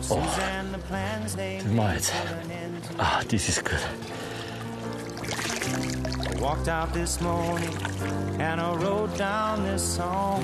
Suzanne, 0.00 0.72
the 0.72 0.78
plans 0.78 1.36
they 1.36 1.58
Das 1.58 1.66
mach 1.72 1.90
ich 1.90 1.94
jetzt. 1.94 2.12
put 2.12 2.44
an 2.44 2.50
end 2.50 2.82
to. 2.82 2.94
Ah, 2.98 3.22
das 3.28 3.48
ist 3.48 3.64
gut. 3.64 3.78
I 6.26 6.40
walked 6.40 6.66
out 6.68 6.92
this 6.92 7.20
morning 7.20 7.70
and 8.40 8.60
I 8.60 8.74
wrote 8.74 9.16
down 9.16 9.62
this 9.62 9.80
song. 9.80 10.42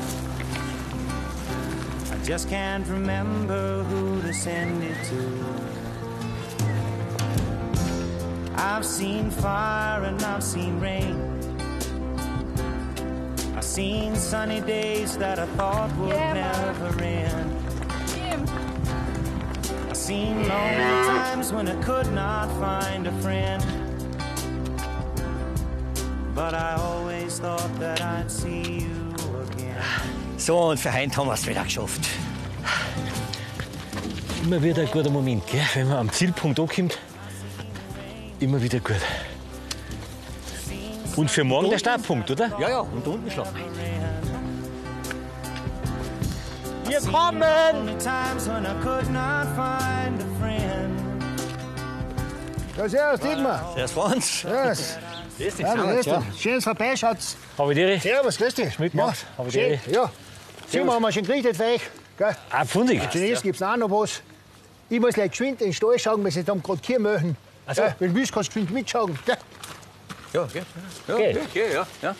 I 2.13 2.25
just 2.25 2.49
can't 2.49 2.87
remember 2.87 3.83
who 3.83 4.23
to 4.23 4.33
send 4.33 4.85
it 4.85 4.97
to. 5.09 5.45
I've 8.55 8.87
seen 8.87 9.29
fire 9.29 10.05
and 10.05 10.23
I've 10.23 10.45
seen 10.45 10.79
rain. 10.79 11.42
I've 13.73 13.77
seen 13.77 14.17
sunny 14.17 14.61
days 14.61 15.17
that 15.17 15.39
I 15.39 15.47
thought 15.57 15.91
would 15.97 16.11
never 16.11 17.03
end. 17.03 17.51
I've 19.89 19.97
seen 19.97 20.47
lonely 20.47 21.07
times 21.07 21.55
when 21.55 21.67
I 21.69 21.83
could 21.83 22.13
not 22.13 22.51
find 22.61 23.07
a 23.07 23.13
friend. 23.23 23.65
But 26.35 26.53
I 26.53 26.75
always 26.75 27.39
thought 27.39 27.81
that 27.81 28.03
I'd 28.03 28.31
see 28.31 28.81
you 28.81 29.15
again. 29.41 29.83
So, 30.37 30.69
und 30.69 30.79
für 30.79 30.93
heute 30.93 31.17
haben 31.17 31.29
wir 31.29 31.33
es 31.33 31.47
wieder 31.47 31.65
geschafft. 31.65 32.07
Immer 34.43 34.63
wieder 34.63 34.83
ein 34.83 34.91
guter 34.91 35.09
Moment, 35.09 35.47
gell? 35.47 35.67
wenn 35.73 35.89
man 35.89 35.97
am 35.97 36.13
Zielpunkt 36.13 36.61
ankommt. 36.61 36.99
Immer 38.39 38.61
wieder 38.61 38.81
gut. 38.81 39.01
Und 41.17 41.31
für 41.31 41.45
morgen 41.45 41.71
der 41.71 41.79
Startpunkt, 41.79 42.31
oder? 42.31 42.49
Ja, 42.59 42.69
ja, 42.71 42.81
und 42.81 43.07
da 43.07 43.11
unten 43.11 43.31
schlafen. 43.31 43.57
Wir 46.89 47.01
kommen! 47.01 47.99
Ja, 52.77 52.89
servus, 52.89 53.21
Dietmar. 53.21 53.73
Servus, 53.75 53.93
Franz. 53.93 54.41
Servus. 54.41 54.97
Grüß 55.39 55.55
dich, 55.57 55.67
Ja, 55.67 55.73
servus, 55.73 55.93
grüß 55.95 56.07
ja. 56.07 56.17
dich. 56.19 56.41
Schönes 56.43 56.65
Vorbeischatz. 56.65 57.37
Habe 57.59 57.73
ich 57.73 57.79
dir? 57.79 58.01
Servus, 58.01 58.39
grüß 58.39 58.55
dich. 58.55 58.75
Schmidt 58.75 58.95
macht. 58.95 59.27
Hab 59.37 59.47
ich 59.47 59.53
schön. 59.53 59.79
dir? 59.87 59.93
Ja. 59.93 60.11
Sieh 60.69 60.81
mal, 60.83 60.95
haben 60.95 61.03
wir 61.03 61.13
schon 61.13 61.25
gerichtet 61.25 61.57
für 61.57 61.65
euch. 61.65 61.83
Gell? 62.17 62.37
Ah, 62.51 62.65
fundig. 62.65 63.03
Zunächst 63.11 63.43
gibt's 63.43 63.63
auch 63.63 63.77
noch 63.77 63.91
was. 63.91 64.23
Ich 64.89 65.01
muss 65.01 65.15
gleich 65.15 65.31
geschwind 65.31 65.61
in 65.61 65.69
den 65.69 65.75
Stall 65.75 65.99
schauen, 65.99 66.25
weil 66.25 66.31
sie 66.31 66.45
da 66.45 66.55
gerade 66.55 66.81
Kühe 66.81 66.99
möchten. 66.99 67.37
Ach 67.67 67.75
so. 67.75 67.83
Gell? 67.83 67.95
Wenn 67.99 68.09
du 68.09 68.15
willst, 68.21 68.33
kannst 68.33 68.51
du 68.51 68.55
geschwind 68.55 68.71
mitschauen. 68.73 69.19
Gell? 69.27 69.37
Ja, 70.33 70.49
gell? 70.51 70.65
Ja, 71.09 71.17
Gell? 71.17 71.41
okay, 71.47 71.75
ja, 71.75 71.87
ja. 72.01 72.15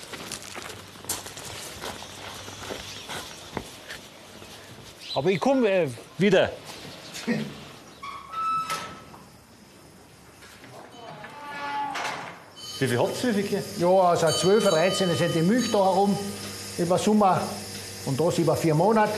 Aber 5.15 5.31
ich 5.31 5.41
komme 5.41 5.69
äh, 5.69 5.89
wieder. 6.19 6.51
Wie 12.79 12.87
viel 12.87 12.99
habt 12.99 13.25
ihr? 13.25 13.37
Wie 13.37 13.43
viel? 13.43 13.63
Ja, 13.79 13.89
also 13.89 14.27
12, 14.31 14.65
13 14.65 15.17
sind 15.17 15.35
die 15.35 15.43
Milch 15.43 15.71
da 15.73 15.79
herum 15.79 16.19
über 16.79 16.99
Sommer 16.99 17.41
und 18.05 18.21
das 18.21 18.39
über 18.39 18.57
vier 18.57 18.75
Monate. 18.75 19.13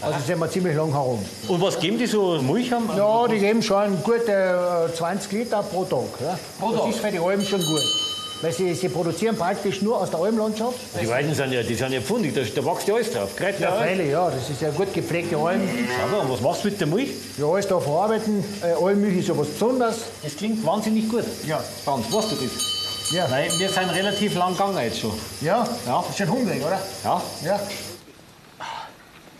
Also 0.00 0.18
sind 0.18 0.38
wir 0.40 0.50
ziemlich 0.50 0.76
lang 0.76 0.90
herum. 0.90 1.24
Und 1.46 1.60
was 1.60 1.78
geben 1.78 1.98
die 1.98 2.06
so 2.06 2.42
Milch 2.42 2.72
haben? 2.72 2.88
Ja, 2.96 3.28
die 3.28 3.38
geben 3.38 3.62
schon 3.62 4.02
gute 4.02 4.88
äh, 4.90 4.92
20 4.92 5.32
Liter 5.32 5.62
pro 5.62 5.84
Tag. 5.84 6.00
Ja. 6.20 6.38
das 6.60 6.90
ist 6.90 6.98
für 7.00 7.10
die 7.12 7.18
Almen 7.18 7.46
schon 7.46 7.60
gut. 7.60 8.03
Weil 8.42 8.52
sie, 8.52 8.74
sie 8.74 8.88
produzieren 8.90 9.36
praktisch 9.36 9.80
nur 9.80 9.98
aus 10.00 10.10
der 10.10 10.20
Almlandschaft. 10.20 10.74
Die 11.00 11.08
Weiden 11.08 11.34
sind 11.34 11.52
ja, 11.52 11.62
die 11.62 11.74
sind 11.74 11.92
ja 11.92 12.00
fundig, 12.00 12.34
da, 12.34 12.40
da 12.42 12.66
wächst 12.66 12.86
ja 12.88 12.94
alles 12.94 13.10
drauf. 13.10 13.34
Kräuter, 13.36 13.60
Ja, 13.60 13.72
freilich, 13.72 14.10
ja, 14.10 14.28
das 14.30 14.50
ist 14.50 14.60
ja 14.60 14.70
gut 14.70 14.92
gepflegte 14.92 15.36
Alm. 15.36 15.62
Sauber. 16.10 16.22
Und 16.24 16.30
was 16.32 16.40
machst 16.42 16.64
du 16.64 16.68
mit 16.68 16.78
der 16.80 16.86
Milch? 16.88 17.10
Ja, 17.38 17.46
alles 17.46 17.66
da 17.68 17.78
verarbeiten. 17.80 18.44
Äh, 18.62 18.72
Almmilch 18.84 19.18
ist 19.18 19.28
ja 19.28 19.38
was 19.38 19.48
Besonderes. 19.48 19.96
Das 20.22 20.36
klingt 20.36 20.64
wahnsinnig 20.66 21.08
gut. 21.08 21.24
Ja. 21.46 21.62
Franz, 21.84 22.12
weißt 22.12 22.32
du 22.32 22.36
das? 22.36 23.10
Ja. 23.12 23.30
Weil 23.30 23.50
wir 23.58 23.68
sind 23.68 23.88
relativ 23.90 24.34
lang 24.34 24.52
gegangen 24.52 24.78
jetzt 24.82 24.98
schon. 25.00 25.12
Ja? 25.40 25.66
Ja. 25.86 26.04
Ist 26.08 26.18
schon 26.18 26.30
hungrig, 26.30 26.62
oder? 26.62 26.80
Ja. 27.04 27.22
Ja. 27.44 27.60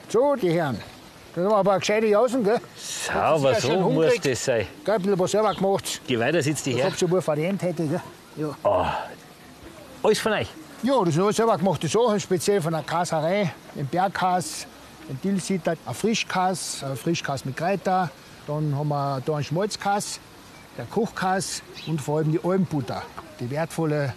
So, 0.08 0.34
die 0.36 0.50
Herren. 0.52 0.78
Da 1.34 1.40
haben 1.42 1.50
wir 1.50 1.56
aber 1.56 1.72
eine 1.72 1.80
gescheite 1.80 2.06
Jausen, 2.06 2.44
gell? 2.44 2.58
Sauber, 2.76 3.50
Das 3.52 3.64
ja 3.64 3.68
so 3.70 3.74
schon 3.74 3.82
muss 3.94 4.04
hungrig. 4.04 4.20
das 4.22 4.44
sein. 4.44 4.66
Gell, 4.84 4.94
ein 4.94 5.02
bisschen 5.02 5.18
was 5.18 5.30
selber 5.32 5.54
gemacht. 5.54 6.00
Geh 6.06 6.18
weiter, 6.18 6.40
sitzt 6.42 6.64
die 6.66 6.70
Ich 6.70 6.76
her. 6.76 6.86
hab 6.86 6.96
schon 6.98 7.10
wohl 7.10 7.20
verdient 7.20 7.60
hätte, 7.62 7.84
gell? 7.86 8.00
Ja. 8.36 8.56
Alles 10.02 10.18
von 10.18 10.32
euch. 10.32 10.48
Ja, 10.82 11.02
das 11.04 11.14
sind 11.14 11.22
alles 11.22 11.36
selber 11.36 11.56
gemachte 11.56 11.88
Sachen, 11.88 12.18
speziell 12.20 12.60
von 12.60 12.72
der 12.72 12.82
Kaserei. 12.82 13.52
Ein 13.76 13.86
Bergkas, 13.86 14.66
ein 15.08 15.18
Dillsitter, 15.22 15.76
ein 15.86 15.94
Frischkas, 15.94 16.82
ein 16.82 16.96
Frischkas 16.96 17.44
mit 17.44 17.56
Kräuter. 17.56 18.10
Dann 18.46 18.76
haben 18.76 18.88
wir 18.88 19.22
da 19.24 19.34
einen 19.34 19.44
Schmalzkas, 19.44 20.20
der 20.76 20.84
Kochkas 20.86 21.62
und 21.86 22.00
vor 22.00 22.18
allem 22.18 22.32
die 22.32 22.40
Almbutter. 22.42 23.02
Die 23.40 23.50
wertvolle, 23.50 24.14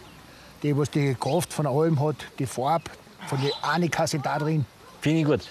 die 0.64 0.76
was 0.76 0.90
die 0.90 1.16
Kraft 1.16 1.54
von 1.54 1.66
der 1.66 1.74
Alm 1.74 2.00
hat, 2.02 2.18
die 2.40 2.46
Farbe 2.46 2.92
von 3.28 3.40
den 3.40 3.52
Anika 3.62 4.08
sind 4.08 4.26
da 4.26 4.40
drin. 4.40 4.66
Finde 5.02 5.20
ich 5.20 5.26
gut. 5.26 5.48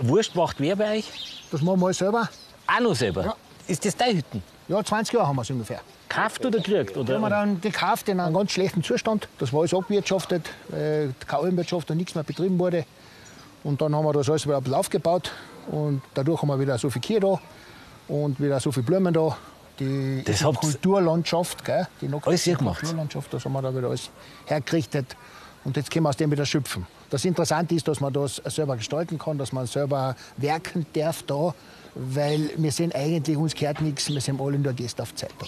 Wurst 0.00 0.34
macht 0.34 0.60
wer 0.60 0.76
bei 0.76 0.98
euch? 0.98 1.44
Das 1.50 1.62
machen 1.62 1.80
wir 1.80 1.86
alles 1.86 1.98
selber. 1.98 2.28
Auch 2.66 2.80
noch 2.80 2.94
selber. 2.94 3.24
Ja. 3.24 3.34
Ist 3.66 3.84
das 3.84 3.96
deine 3.96 4.18
Hütten? 4.18 4.42
Ja, 4.68 4.82
20 4.84 5.14
Jahre 5.14 5.26
haben 5.26 5.36
wir 5.36 5.42
es 5.42 5.50
ungefähr. 5.50 5.80
Gekauft 6.14 6.44
oder 6.46 6.58
gekriegt? 6.58 6.96
Die 6.96 6.98
haben 7.00 7.06
wir 7.08 7.16
Oder? 7.18 7.28
dann 7.30 7.60
gekauft 7.60 8.08
in 8.08 8.20
einem 8.20 8.34
ganz 8.34 8.52
schlechten 8.52 8.82
Zustand. 8.82 9.28
Das 9.38 9.52
war 9.52 9.60
alles 9.60 9.74
abwirtschaftet, 9.74 10.46
äh, 10.72 11.08
keine 11.26 11.42
Almwirtschaft 11.44 11.90
und 11.90 11.96
nichts 11.96 12.14
mehr 12.14 12.24
betrieben 12.24 12.58
wurde. 12.58 12.84
Und 13.64 13.80
dann 13.80 13.94
haben 13.94 14.04
wir 14.04 14.12
das 14.12 14.28
alles 14.28 14.46
wieder 14.46 14.56
ein 14.56 14.62
bisschen 14.62 14.78
aufgebaut 14.78 15.32
und 15.70 16.02
dadurch 16.14 16.42
haben 16.42 16.48
wir 16.48 16.58
wieder 16.58 16.76
so 16.78 16.90
viel 16.90 17.00
Kühe 17.00 17.20
da 17.20 17.40
und 18.08 18.40
wieder 18.40 18.58
so 18.60 18.72
viele 18.72 18.84
Blumen 18.84 19.14
da. 19.14 19.36
Die 19.78 20.22
Das 20.24 20.42
Kulturlandschaft, 20.42 21.64
gell? 21.64 21.86
die 22.00 22.08
noch 22.08 22.26
Alles 22.26 22.44
gemacht? 22.44 22.80
Kulturlandschaft, 22.80 23.32
das 23.32 23.44
haben 23.44 23.52
wir 23.52 23.62
da 23.62 23.74
wieder 23.74 23.88
alles 23.88 24.10
hergerichtet. 24.46 25.16
Und 25.64 25.76
jetzt 25.76 25.90
können 25.90 26.04
wir 26.04 26.10
aus 26.10 26.16
dem 26.16 26.30
wieder 26.30 26.44
schöpfen. 26.44 26.86
Das 27.08 27.24
Interessante 27.24 27.74
ist, 27.74 27.86
dass 27.86 28.00
man 28.00 28.12
das 28.12 28.36
selber 28.46 28.76
gestalten 28.76 29.18
kann, 29.18 29.38
dass 29.38 29.52
man 29.52 29.66
selber 29.66 30.16
werken 30.36 30.84
darf 30.92 31.22
da, 31.22 31.54
weil 31.94 32.50
wir 32.56 32.72
sind 32.72 32.94
eigentlich, 32.94 33.36
uns 33.36 33.54
gehört 33.54 33.80
nichts, 33.80 34.08
wir 34.08 34.20
sind 34.20 34.40
alle 34.40 34.58
nur 34.58 34.72
Gäste 34.72 35.02
auf 35.02 35.14
Zeit 35.14 35.30
da. 35.38 35.46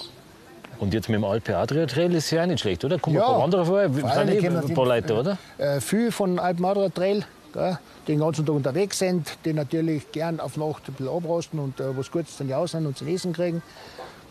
Und 0.79 0.95
jetzt 0.95 1.09
mit 1.09 1.17
dem 1.17 1.25
Alpe 1.25 1.57
Adria 1.57 1.87
Trail 1.87 2.15
ist 2.15 2.31
ja 2.31 2.43
auch 2.43 2.47
nicht 2.47 2.61
schlecht, 2.61 2.85
oder? 2.85 2.99
Kommen 2.99 3.17
Ja. 3.17 3.23
ein 3.23 3.33
paar 3.33 3.41
Wanderer 3.41 3.65
vorbei? 3.65 3.89
Vor 3.89 4.11
Sind 4.11 4.31
eh 4.31 4.49
ein 4.49 4.75
paar 4.75 4.87
Leute, 4.87 5.15
oder? 5.15 5.39
Äh, 5.59 5.81
viel 5.81 6.11
von 6.11 6.39
Alpenadler 6.39 6.93
Trail, 6.93 7.25
gell, 7.53 7.79
die 8.07 8.13
den 8.13 8.21
ganzen 8.21 8.45
Tag 8.45 8.55
unterwegs 8.55 8.99
sind, 8.99 9.39
die 9.45 9.53
natürlich 9.53 10.11
gern 10.13 10.41
auf 10.41 10.57
Nacht 10.57 10.89
ein 10.89 10.95
bisschen 10.95 11.15
abrosten 11.15 11.59
und 11.61 11.81
äh, 11.81 11.97
was 11.97 12.11
Gutes 12.11 12.37
zum 12.37 12.49
Jausen 12.49 12.87
und 12.87 12.99
zum 12.99 13.09
Essen 13.09 13.33
kriegen 13.33 13.63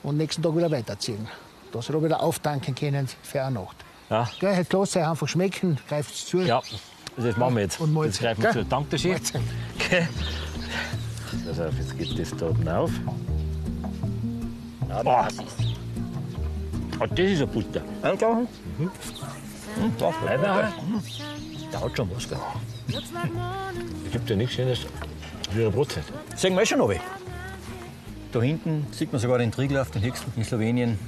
und 0.03 0.17
nächsten 0.17 0.41
Tag 0.43 0.55
wieder 0.55 0.69
weiterziehen. 0.71 1.27
Dass 1.71 1.87
sie 1.87 1.93
da 1.93 2.03
wieder 2.03 2.21
auftanken 2.21 2.75
können 2.75 3.07
für 3.23 3.41
eine 3.41 3.59
Nacht. 3.59 3.77
Ja. 4.09 4.29
Gell, 4.39 4.65
lasst 4.71 4.95
euch 4.97 5.07
einfach 5.07 5.27
schmecken, 5.27 5.77
greift 5.87 6.15
zu. 6.15 6.39
Ja, 6.41 6.61
das 7.17 7.37
machen 7.37 7.55
wir 7.55 7.63
jetzt. 7.63 7.79
Und 7.79 7.87
das 7.87 7.93
Mahlzeit, 7.95 8.37
greifen 8.39 8.43
wir 8.43 8.51
zu. 8.51 8.65
Danke. 8.65 8.95
Okay. 9.79 10.07
Pass 11.47 11.59
auf, 11.59 11.73
jetzt 11.77 11.97
geht 11.97 12.19
das 12.19 12.37
da 12.37 12.47
oben 12.49 12.67
auf. 12.67 12.91
Ah. 14.89 15.27
Ah, 16.99 17.07
das 17.07 17.19
ist 17.19 17.37
eine 17.37 17.47
Butter. 17.47 17.81
Einkaufen? 18.01 18.47
Leider. 20.25 20.73
Der 21.71 21.81
hat 21.81 21.97
schon 21.97 22.09
was, 22.15 22.29
gell? 22.29 22.37
Es 24.05 24.11
gibt 24.11 24.29
ja 24.29 24.35
nichts 24.35 24.55
Schönes 24.55 24.85
wie 25.53 25.61
eine 25.61 25.71
Brotzeit. 25.71 26.03
Sehen 26.35 26.55
wir 26.55 26.65
schon 26.65 26.79
noch. 26.79 26.93
Da 28.31 28.41
hinten 28.41 28.87
sieht 28.91 29.11
man 29.11 29.21
sogar 29.21 29.37
den 29.37 29.51
Triglav, 29.51 29.91
den 29.91 30.03
höchsten 30.03 30.31
in 30.35 30.43
Slowenien. 30.43 30.99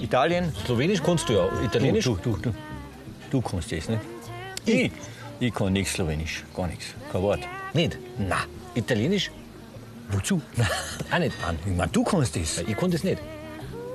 Italien. 0.00 0.52
Slowenisch 0.64 1.02
kannst 1.02 1.28
du 1.28 1.34
ja. 1.34 1.48
Italienisch? 1.62 2.04
Du, 2.04 2.16
du, 2.22 2.36
du, 2.36 2.54
du 3.30 3.40
kannst 3.40 3.72
das 3.72 3.88
nicht. 3.88 4.02
Ich? 4.64 4.92
Ich 5.40 5.54
kann 5.54 5.72
nichts 5.72 5.94
Slowenisch, 5.94 6.44
gar 6.54 6.66
nichts. 6.66 6.86
Kein 7.12 7.22
Wort. 7.22 7.40
Nicht? 7.72 7.98
Na, 8.18 8.38
Italienisch? 8.74 9.30
wozu? 10.12 10.40
Auch 11.10 11.18
nicht. 11.18 11.40
Mann, 11.40 11.58
ich 11.64 11.76
mein, 11.76 11.90
du 11.92 12.04
kannst 12.04 12.36
das. 12.36 12.58
Ich 12.58 12.76
kann 12.76 12.90
das 12.90 13.04
nicht. 13.04 13.18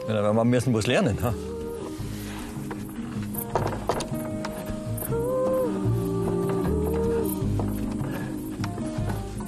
Ja, 0.07 0.19
aber 0.19 0.33
wir 0.33 0.43
müssen 0.45 0.74
was 0.74 0.85
lernen. 0.85 1.17
Ha? 1.24 1.33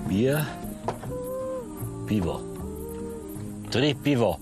Bier, 0.09 0.45
Pivo. 2.07 2.41
Tre 3.69 3.93
Pivo. 3.93 4.39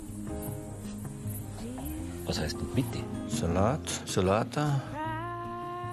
Was 2.26 2.40
heißt 2.40 2.58
denn 2.60 2.68
bitte? 2.74 3.00
Salat, 3.28 3.82
Salata. 4.06 4.82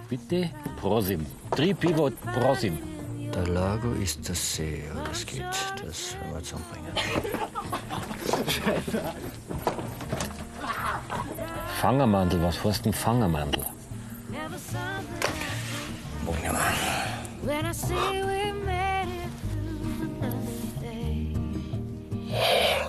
Bitte 0.08 0.50
Prosim. 0.80 1.26
Tri 1.50 1.74
Pivo 1.74 2.10
Prosim. 2.32 2.78
Der 3.34 3.46
Lago 3.48 3.92
ist 3.92 4.28
das 4.28 4.54
See. 4.54 4.84
Ja, 4.86 5.02
das 5.04 5.26
geht. 5.26 5.42
Das 5.84 6.14
werden 6.14 6.34
wir 6.34 6.42
zusammenbringen. 6.42 6.92
another 20.22 20.70
day. 20.80 21.34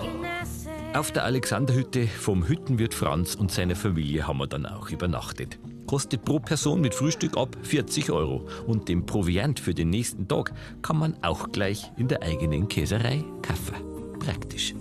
And 0.06 0.24
I 0.24 0.44
say, 0.46 0.96
Auf 0.96 1.10
der 1.10 1.24
Alexanderhütte 1.24 2.06
vom 2.06 2.46
Hüttenwirt 2.46 2.94
Franz 2.94 3.34
und 3.34 3.50
seiner 3.50 3.74
Familie 3.74 4.28
haben 4.28 4.38
wir 4.38 4.46
dann 4.46 4.64
auch 4.64 4.88
übernachtet. 4.90 5.58
Kostet 5.88 6.24
pro 6.24 6.38
Person 6.38 6.80
mit 6.80 6.94
Frühstück 6.94 7.36
ab 7.36 7.56
40 7.64 8.12
Euro. 8.12 8.46
Und 8.68 8.88
den 8.88 9.06
Proviant 9.06 9.58
für 9.58 9.74
den 9.74 9.90
nächsten 9.90 10.28
Tag 10.28 10.52
kann 10.82 10.98
man 10.98 11.16
auch 11.20 11.50
gleich 11.50 11.90
in 11.96 12.06
der 12.06 12.22
eigenen 12.22 12.68
Käserei 12.68 13.24
kaufen. 13.42 13.74
Praktisch. 14.20 14.72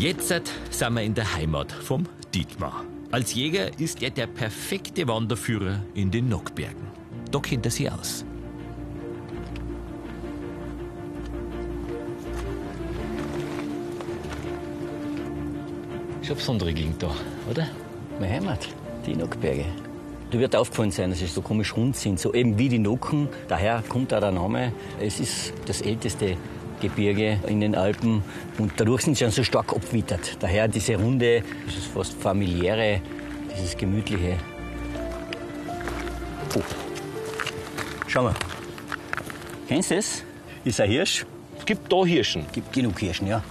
Jetzt 0.00 0.28
sind 0.28 0.94
wir 0.94 1.02
in 1.02 1.12
der 1.12 1.34
Heimat 1.34 1.70
vom 1.70 2.06
Dietmar. 2.32 2.86
Als 3.10 3.34
Jäger 3.34 3.78
ist 3.78 4.02
er 4.02 4.08
der 4.08 4.26
perfekte 4.28 5.06
Wanderführer 5.06 5.82
in 5.92 6.10
den 6.10 6.30
Nockbergen. 6.30 6.86
Da 7.30 7.38
kennt 7.38 7.66
er 7.66 7.70
sich 7.70 7.92
aus. 7.92 8.24
Schon 16.22 16.36
besondere 16.36 16.72
Gegend 16.72 17.02
da, 17.02 17.14
oder? 17.50 17.68
Meine 18.18 18.32
Heimat, 18.32 18.68
die 19.04 19.14
Nockberge. 19.14 19.66
Da 20.30 20.38
wird 20.38 20.56
aufgefallen 20.56 20.92
sein, 20.92 21.10
dass 21.10 21.18
sie 21.18 21.26
so 21.26 21.42
komisch 21.42 21.76
rund 21.76 21.94
sind, 21.94 22.18
so 22.18 22.32
eben 22.32 22.56
wie 22.56 22.70
die 22.70 22.78
Nocken. 22.78 23.28
Daher 23.48 23.84
kommt 23.86 24.14
auch 24.14 24.20
der 24.20 24.32
Name. 24.32 24.72
Es 24.98 25.20
ist 25.20 25.52
das 25.66 25.82
älteste 25.82 26.38
Gebirge 26.80 27.38
in 27.46 27.60
den 27.60 27.74
Alpen 27.74 28.22
und 28.58 28.72
dadurch 28.76 29.02
sind 29.02 29.16
sie 29.16 29.24
dann 29.24 29.32
so 29.32 29.44
stark 29.44 29.72
abgewittert. 29.72 30.36
Daher 30.40 30.68
diese 30.68 30.96
runde, 30.96 31.42
dieses 31.66 31.86
fast 31.86 32.14
familiäre, 32.14 33.00
dieses 33.54 33.76
gemütliche. 33.76 34.36
Oh. 36.56 36.60
Schau 38.06 38.22
mal. 38.24 38.34
Kennst 39.68 39.90
du 39.90 39.96
das? 39.96 40.24
Ist 40.64 40.80
ein 40.80 40.90
Hirsch. 40.90 41.24
Es 41.58 41.64
gibt 41.64 41.92
da 41.92 42.04
Hirschen. 42.04 42.44
gibt 42.52 42.72
genug 42.72 42.96
Kirschen, 42.96 43.28
ja. 43.28 43.42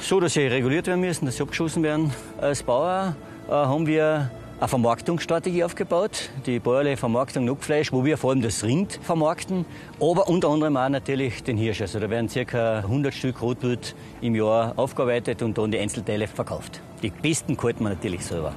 So, 0.00 0.18
dass 0.20 0.34
sie 0.34 0.46
reguliert 0.46 0.86
werden 0.86 1.00
müssen, 1.00 1.26
dass 1.26 1.36
sie 1.36 1.42
abgeschossen 1.42 1.82
werden. 1.82 2.12
Als 2.40 2.62
Bauer 2.62 3.14
äh, 3.48 3.52
haben 3.52 3.86
wir 3.86 4.30
eine 4.60 4.68
Vermarktungsstrategie 4.68 5.62
aufgebaut, 5.62 6.30
die 6.46 6.58
bäuerliche 6.58 6.96
Vermarktung 6.96 7.44
Nuckfleisch, 7.44 7.92
wo 7.92 8.04
wir 8.04 8.16
vor 8.18 8.30
allem 8.30 8.42
das 8.42 8.64
Rind 8.64 8.98
vermarkten, 9.02 9.64
aber 10.00 10.28
unter 10.28 10.48
anderem 10.48 10.76
auch 10.76 10.88
natürlich 10.88 11.44
den 11.44 11.56
Hirsch. 11.56 11.80
Also 11.80 12.00
da 12.00 12.10
werden 12.10 12.28
ca. 12.28 12.78
100 12.78 13.14
Stück 13.14 13.40
Rotwild 13.40 13.94
im 14.20 14.34
Jahr 14.34 14.72
aufgearbeitet 14.76 15.42
und 15.42 15.56
dann 15.58 15.70
die 15.70 15.78
Einzelteile 15.78 16.26
verkauft. 16.26 16.80
Die 17.02 17.10
besten 17.10 17.56
halten 17.62 17.84
wir 17.84 17.90
natürlich 17.90 18.24
selber. 18.24 18.52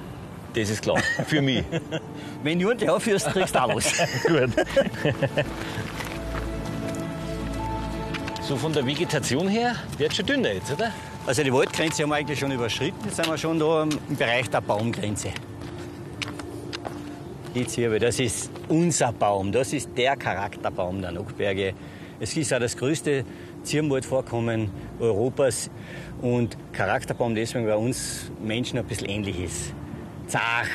Das 0.55 0.69
ist 0.69 0.81
klar. 0.81 0.97
Für 1.27 1.41
mich. 1.41 1.63
Wenn 2.43 2.59
du 2.59 2.73
die 2.73 2.89
aufführst, 2.89 3.27
kriegst 3.27 3.55
du 3.55 3.63
auch 3.63 3.75
was. 3.75 3.93
Gut. 4.27 4.49
So 8.41 8.55
von 8.57 8.73
der 8.73 8.85
Vegetation 8.85 9.47
her 9.47 9.75
wird 9.97 10.13
schon 10.13 10.25
dünner 10.25 10.51
jetzt, 10.51 10.73
oder? 10.73 10.91
Also 11.25 11.43
die 11.43 11.53
Waldgrenze 11.53 12.03
haben 12.03 12.09
wir 12.09 12.15
eigentlich 12.15 12.39
schon 12.39 12.51
überschritten. 12.51 12.97
Jetzt 13.05 13.17
sind 13.17 13.29
wir 13.29 13.37
schon 13.37 13.59
da 13.59 13.83
im 13.83 14.17
Bereich 14.17 14.49
der 14.49 14.61
Baumgrenze. 14.61 15.29
Die 17.53 17.67
Zwiebel, 17.67 17.99
das 17.99 18.17
ist 18.19 18.49
unser 18.69 19.11
Baum. 19.11 19.51
Das 19.51 19.73
ist 19.73 19.89
der 19.97 20.15
Charakterbaum 20.15 21.01
der 21.01 21.11
Nockberge. 21.11 21.73
Es 22.21 22.37
ist 22.37 22.53
auch 22.53 22.59
das 22.59 22.77
größte 22.77 23.25
Zirbenwaldvorkommen 23.63 24.71
Europas. 25.01 25.69
Und 26.21 26.55
Charakterbaum 26.71 27.35
deswegen, 27.35 27.67
weil 27.67 27.75
uns 27.75 28.31
Menschen 28.41 28.79
ein 28.79 28.85
bisschen 28.85 29.09
ähnlich 29.09 29.37
ist. 29.37 29.73
Zach, 30.27 30.69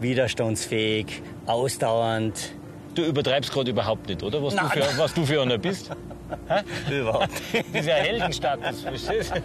widerstandsfähig, 0.00 1.22
ausdauernd. 1.46 2.54
Du 2.96 3.04
übertreibst 3.04 3.52
gerade 3.52 3.70
überhaupt 3.70 4.08
nicht, 4.08 4.24
oder? 4.24 4.42
Was, 4.42 4.54
Nein, 4.54 4.68
du, 4.74 4.82
für, 4.82 4.98
was 4.98 5.14
du 5.14 5.24
für 5.24 5.42
einer 5.42 5.58
bist. 5.58 5.90
Überhaupt. 6.90 7.30
Dieser 7.72 7.92
Heldenstatus, 7.92 8.80
verstehst 8.80 9.32
du? 9.36 9.40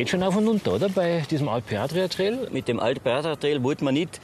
Geht 0.00 0.08
schon 0.08 0.22
auf 0.22 0.34
und 0.34 0.48
runter, 0.48 0.76
oder? 0.76 0.88
Bei 0.88 1.22
diesem 1.30 1.50
Alpe 1.50 1.78
Adria 1.78 2.08
Trail. 2.08 2.48
Mit 2.50 2.68
dem 2.68 2.80
Altberger-Trail 2.80 3.62
wollte 3.62 3.84
man 3.84 3.92
nicht 3.92 4.18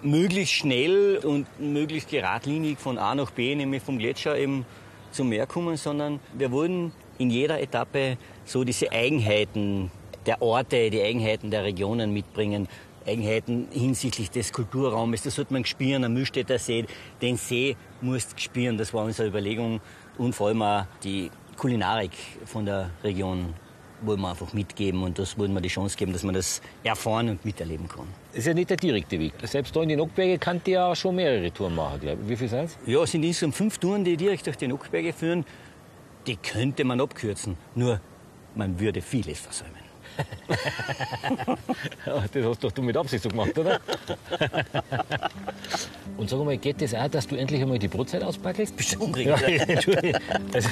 möglichst 0.00 0.54
schnell 0.54 1.18
und 1.18 1.48
möglichst 1.58 2.10
geradlinig 2.10 2.78
von 2.78 2.96
A 2.96 3.12
nach 3.12 3.32
B, 3.32 3.52
nämlich 3.56 3.82
vom 3.82 3.98
Gletscher 3.98 4.38
eben 4.38 4.64
zum 5.10 5.30
Meer 5.30 5.48
kommen, 5.48 5.76
sondern 5.76 6.20
wir 6.32 6.52
wollten 6.52 6.92
in 7.18 7.30
jeder 7.30 7.60
Etappe 7.60 8.18
so 8.44 8.62
diese 8.62 8.92
Eigenheiten 8.92 9.90
der 10.26 10.40
Orte, 10.42 10.90
die 10.90 11.02
Eigenheiten 11.02 11.50
der 11.50 11.64
Regionen 11.64 12.12
mitbringen. 12.12 12.68
Eigenheiten 13.04 13.66
hinsichtlich 13.72 14.30
des 14.30 14.52
Kulturraumes, 14.52 15.22
das 15.22 15.34
sollte 15.34 15.54
man 15.54 15.64
spüren, 15.64 16.04
am 16.04 16.12
Mühlstädter 16.12 16.60
See, 16.60 16.86
den 17.20 17.36
See 17.36 17.76
musst 18.00 18.40
spüren, 18.40 18.78
das 18.78 18.94
war 18.94 19.04
unsere 19.04 19.26
Überlegung 19.26 19.80
und 20.18 20.36
vor 20.36 20.46
allem 20.46 20.62
auch 20.62 20.84
die 21.02 21.32
Kulinarik 21.56 22.12
von 22.44 22.64
der 22.64 22.90
Region 23.02 23.54
wollen 24.02 24.20
wir 24.20 24.30
einfach 24.30 24.52
mitgeben 24.52 25.02
und 25.02 25.18
das 25.18 25.38
wollen 25.38 25.52
wir 25.52 25.60
die 25.60 25.68
Chance 25.68 25.96
geben, 25.96 26.12
dass 26.12 26.22
man 26.22 26.34
das 26.34 26.60
erfahren 26.84 27.28
und 27.30 27.44
miterleben 27.44 27.88
kann. 27.88 28.06
Das 28.30 28.40
ist 28.40 28.46
ja 28.46 28.54
nicht 28.54 28.70
der 28.70 28.76
direkte 28.76 29.18
Weg. 29.18 29.32
Selbst 29.42 29.74
da 29.74 29.82
in 29.82 29.88
die 29.88 29.96
Nockberge 29.96 30.38
kann 30.38 30.60
die 30.64 30.72
ja 30.72 30.94
schon 30.94 31.16
mehrere 31.16 31.50
Touren 31.52 31.74
machen, 31.74 32.00
glaube 32.00 32.22
ich. 32.22 32.28
Wie 32.28 32.36
viel 32.36 32.48
sind 32.48 32.64
es? 32.64 32.76
Ja, 32.86 33.02
es 33.02 33.10
sind 33.12 33.22
insgesamt 33.22 33.54
fünf 33.54 33.78
Touren, 33.78 34.04
die 34.04 34.16
direkt 34.16 34.46
durch 34.46 34.56
die 34.56 34.68
Nockberge 34.68 35.12
führen. 35.12 35.44
Die 36.26 36.36
könnte 36.36 36.84
man 36.84 37.00
abkürzen, 37.00 37.56
nur 37.74 38.00
man 38.54 38.78
würde 38.78 39.00
vieles 39.00 39.40
versäumen. 39.40 39.74
Das 42.32 42.44
hast 42.44 42.64
doch 42.64 42.72
du 42.72 42.82
mit 42.82 42.96
Absicht 42.96 43.22
so 43.22 43.28
gemacht, 43.28 43.58
oder? 43.58 43.80
Und 46.16 46.30
sag 46.30 46.42
mal, 46.44 46.56
geht 46.56 46.80
das 46.80 46.94
auch, 46.94 47.08
dass 47.08 47.26
du 47.26 47.36
endlich 47.36 47.60
einmal 47.60 47.78
die 47.78 47.88
Brotzeit 47.88 48.22
auspackelst? 48.22 48.76
Bestimmt, 48.76 49.16
Ja, 49.18 49.34
Entschuldigung. 49.46 50.20
Also, 50.52 50.68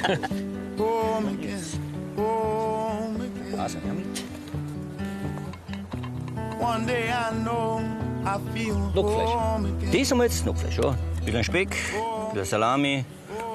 home 9.03 9.65
again. 9.65 9.91
Das 9.91 10.11
haben 10.11 10.17
wir 10.19 10.25
jetzt 10.25 10.43
Knoblauch, 10.43 10.77
ja. 10.77 10.89
Ein 10.89 11.25
bisschen 11.25 11.43
Speck, 11.43 11.69
ein 11.69 12.33
bisschen 12.33 12.45
Salami, 12.45 13.05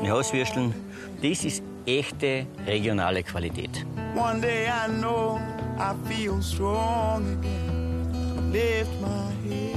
eine 0.00 0.10
Hauswürsteln. 0.10 0.74
Das 1.22 1.44
ist 1.44 1.62
echte 1.86 2.46
regionale 2.66 3.22
Qualität. 3.22 3.84
One 4.16 4.40
day 4.40 4.66
I 4.66 4.88
know 4.88 5.38
I 5.78 5.94
feel 6.08 6.42
strong 6.42 7.38
again. 7.38 8.52
Lift 8.52 8.90
my 9.00 9.30
head. 9.48 9.76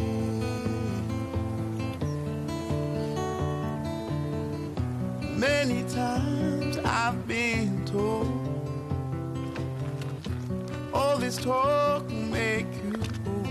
Many 5.37 5.83
times 5.83 6.77
I've 6.85 7.27
been 7.27 7.83
told 7.85 8.42
all 10.93 11.17
this 11.17 11.37
talk 11.37 12.03
will 12.07 12.29
make 12.41 12.67
you 12.83 12.93
old. 13.27 13.47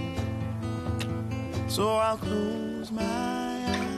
So 1.71 1.97
I'll 1.97 2.19
close 2.19 2.91
my 2.91 3.03
eyes, 3.03 3.89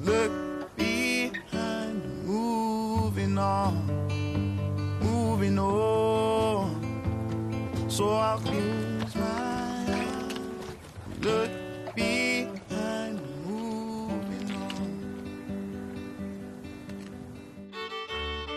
look 0.00 0.32
behind, 0.76 2.02
moving 2.24 3.38
on 3.38 3.96
moving 5.36 5.58
on. 5.58 6.80
So 7.88 8.08
I'll 8.10 8.38
close 8.38 8.95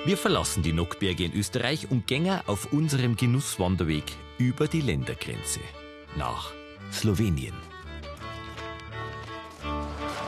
Wir 0.10 0.18
verlassen 0.18 0.64
die 0.64 0.74
Nockberge 0.74 1.26
in 1.26 1.34
Österreich 1.36 1.92
und 1.92 2.08
gehen 2.08 2.42
auf 2.48 2.74
unserem 2.74 3.16
Genusswanderweg 3.16 4.06
über 4.40 4.68
die 4.68 4.82
Ländergrenze 4.82 5.60
nach 6.16 6.50
Slowenien. 6.92 7.54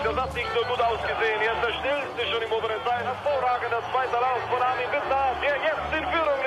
Das 0.03 0.15
hat 0.15 0.35
nicht 0.35 0.45
so 0.53 0.61
gut 0.67 0.79
ausgesehen. 0.79 1.41
Jetzt 1.41 1.63
der 1.65 1.73
schnellste 1.79 2.31
schon 2.31 2.43
im 2.43 2.51
oberen 2.51 2.79
Teil. 2.85 3.03
Hervorragender 3.03 3.81
zweiter 3.91 4.21
Lauf 4.21 4.41
von 4.51 4.61
Armin 4.61 4.85
Bitter, 4.91 5.35
der 5.41 5.55
jetzt 5.65 5.91
in 5.97 6.05
Führung 6.13 6.39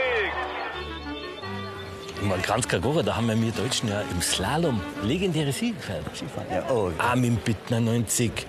liegt. 2.22 2.28
Mal 2.28 2.38
Kranz 2.38 2.68
Kagora, 2.68 3.02
da 3.02 3.16
haben 3.16 3.26
wir 3.26 3.34
wir 3.34 3.50
Deutschen 3.50 3.88
ja 3.88 4.02
im 4.12 4.22
Slalom 4.22 4.80
legendäre 5.02 5.50
Siege 5.50 5.74
gefeiert. 5.74 6.06
Ja, 6.52 6.70
oh, 6.70 6.92
Armin 6.98 7.34
Bittner 7.38 7.80
90, 7.80 8.46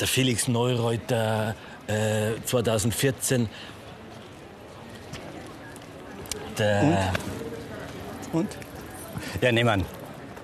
der 0.00 0.08
Felix 0.08 0.48
Neureuter 0.48 1.54
äh, 1.86 2.32
2014, 2.44 3.48
der 6.58 7.12
Und? 8.32 8.48
Ja, 9.40 9.52
nehmen 9.52 9.80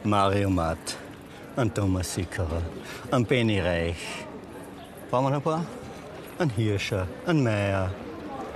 wir 0.02 0.08
Mario 0.08 0.48
Matt, 0.50 0.96
an 1.56 1.72
Thomas 1.72 2.14
Sickerer, 2.14 2.62
an 3.10 3.24
Benny 3.24 3.60
Reich. 3.60 3.96
Brauchen 5.10 5.24
wir 5.26 5.30
noch 5.30 5.36
ein 5.38 5.42
paar? 5.42 5.64
An 6.38 6.50
Hirscher, 6.50 7.06
an 7.26 7.42
Meier. 7.42 7.90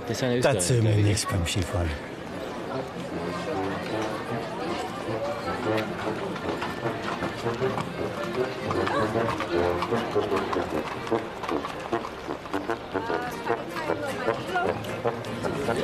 das 0.07 0.19
sind 0.19 0.29
Da 0.29 0.35
Österreicher. 0.53 0.59
zählen 0.59 0.83
wir 0.83 0.95
nichts 1.03 1.25
beim 1.25 1.45
Skifahren. 1.45 1.89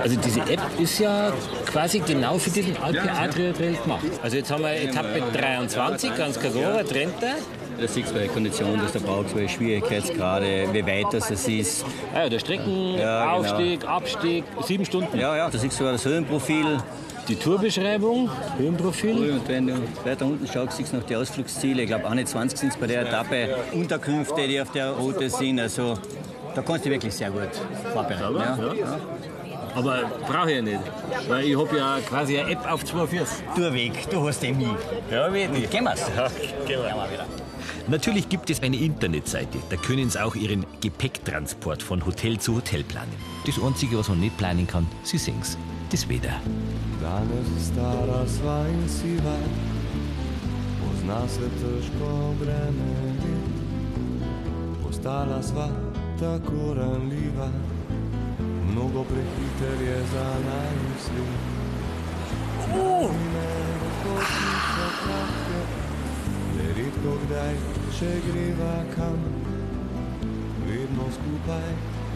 Also 0.01 0.15
diese 0.15 0.41
App 0.41 0.61
ist 0.79 0.99
ja 0.99 1.31
quasi 1.65 1.99
genau 1.99 2.37
für 2.37 2.49
diesen 2.49 2.77
Alpe 2.77 3.11
Adria 3.11 3.51
Trail 3.53 3.75
gemacht. 3.75 4.05
Also 4.23 4.37
jetzt 4.37 4.51
haben 4.51 4.63
wir 4.63 4.71
Etappe 4.71 5.21
23, 5.33 6.15
ganz 6.15 6.39
Trenta. 6.39 7.35
Da 7.79 7.87
siehst 7.87 8.09
du 8.09 8.13
bei 8.13 8.19
der 8.21 8.29
Kondition, 8.29 8.77
dass 8.77 8.91
der 8.91 8.99
braucht, 8.99 9.33
bei 9.33 9.47
Schwierigkeitsgrade, 9.47 10.67
wie 10.73 10.85
weit 10.85 11.13
das 11.13 11.31
es 11.31 11.47
ist. 11.47 11.85
Ah 12.13 12.23
ja, 12.23 12.29
der 12.29 12.39
Strecken, 12.39 12.97
Ja, 12.97 13.23
genau. 13.23 13.37
Aufstieg, 13.37 13.87
Abstieg, 13.87 14.43
sieben 14.65 14.85
Stunden. 14.85 15.17
Ja, 15.17 15.35
ja, 15.37 15.49
da 15.49 15.57
siehst 15.57 15.75
du 15.75 15.77
sogar 15.77 15.93
das 15.93 16.03
Höhenprofil. 16.03 16.77
Die 17.29 17.35
Tourbeschreibung, 17.35 18.29
Höhenprofil. 18.57 19.31
Und 19.31 19.47
wenn 19.47 19.67
du 19.67 19.73
weiter 20.03 20.25
unten 20.25 20.47
schaust, 20.47 20.77
siehst 20.77 20.91
du 20.91 20.97
noch 20.97 21.05
die 21.05 21.15
Ausflugsziele. 21.15 21.83
Ich 21.83 21.87
glaube, 21.87 22.09
21 22.09 22.59
sind 22.59 22.69
es 22.73 22.77
bei 22.77 22.87
der 22.87 23.03
Etappe. 23.03 23.55
Unterkünfte, 23.71 24.47
die 24.47 24.59
auf 24.59 24.71
der 24.71 24.91
Route 24.91 25.29
sind. 25.29 25.59
Also, 25.59 25.93
da 26.55 26.61
kannst 26.61 26.85
du 26.85 26.89
wirklich 26.89 27.13
sehr 27.13 27.29
gut 27.29 27.49
vorbereiten. 27.93 28.35
Ja. 28.35 28.73
ja. 28.73 28.99
Aber 29.75 30.03
brauche 30.27 30.49
ich 30.49 30.55
ja 30.57 30.61
nicht, 30.61 30.79
weil 31.27 31.45
ich 31.45 31.57
habe 31.57 31.77
ja 31.77 31.99
quasi 32.07 32.39
eine 32.39 32.51
App 32.51 32.71
auf 32.71 32.83
zwei 32.85 33.07
Füßen. 33.07 33.43
Durchweg, 33.55 34.09
du 34.09 34.27
hast 34.27 34.41
den 34.41 34.57
nie. 34.57 34.75
Ja, 35.11 35.31
wirklich. 35.31 35.69
Gehen 35.69 35.83
wir's. 35.83 36.01
Ja, 36.15 36.27
gehen 36.65 36.79
wir. 36.79 37.25
Natürlich 37.87 38.29
gibt 38.29 38.49
es 38.51 38.61
eine 38.61 38.77
Internetseite, 38.77 39.57
da 39.69 39.75
können 39.75 40.09
Sie 40.11 40.23
auch 40.23 40.35
Ihren 40.35 40.63
Gepäcktransport 40.79 41.81
von 41.81 42.05
Hotel 42.05 42.37
zu 42.37 42.55
Hotel 42.55 42.83
planen. 42.83 43.11
Das 43.47 43.59
Einzige, 43.59 43.97
was 43.97 44.09
man 44.09 44.19
nicht 44.19 44.37
planen 44.37 44.67
kann, 44.67 44.85
Sie 45.03 45.17
sehen's, 45.17 45.57
das 45.91 46.07
Wetter. 46.07 46.39
Postala 54.83 55.41
sva 55.41 55.69
tako 56.19 56.73
ranljiva 56.77 57.49
Mnogo 58.71 59.03
prehiter 59.03 59.81
je 59.81 59.97
za 60.13 60.27
potnice 64.03 64.85
kratke 65.01 65.61
Le 66.57 66.67
redko 66.77 67.13
kdaj, 67.25 67.55
če 67.97 68.09
greva 68.27 68.73
kam. 68.95 69.21
Vedno 70.67 71.05
skupaj, 71.17 71.69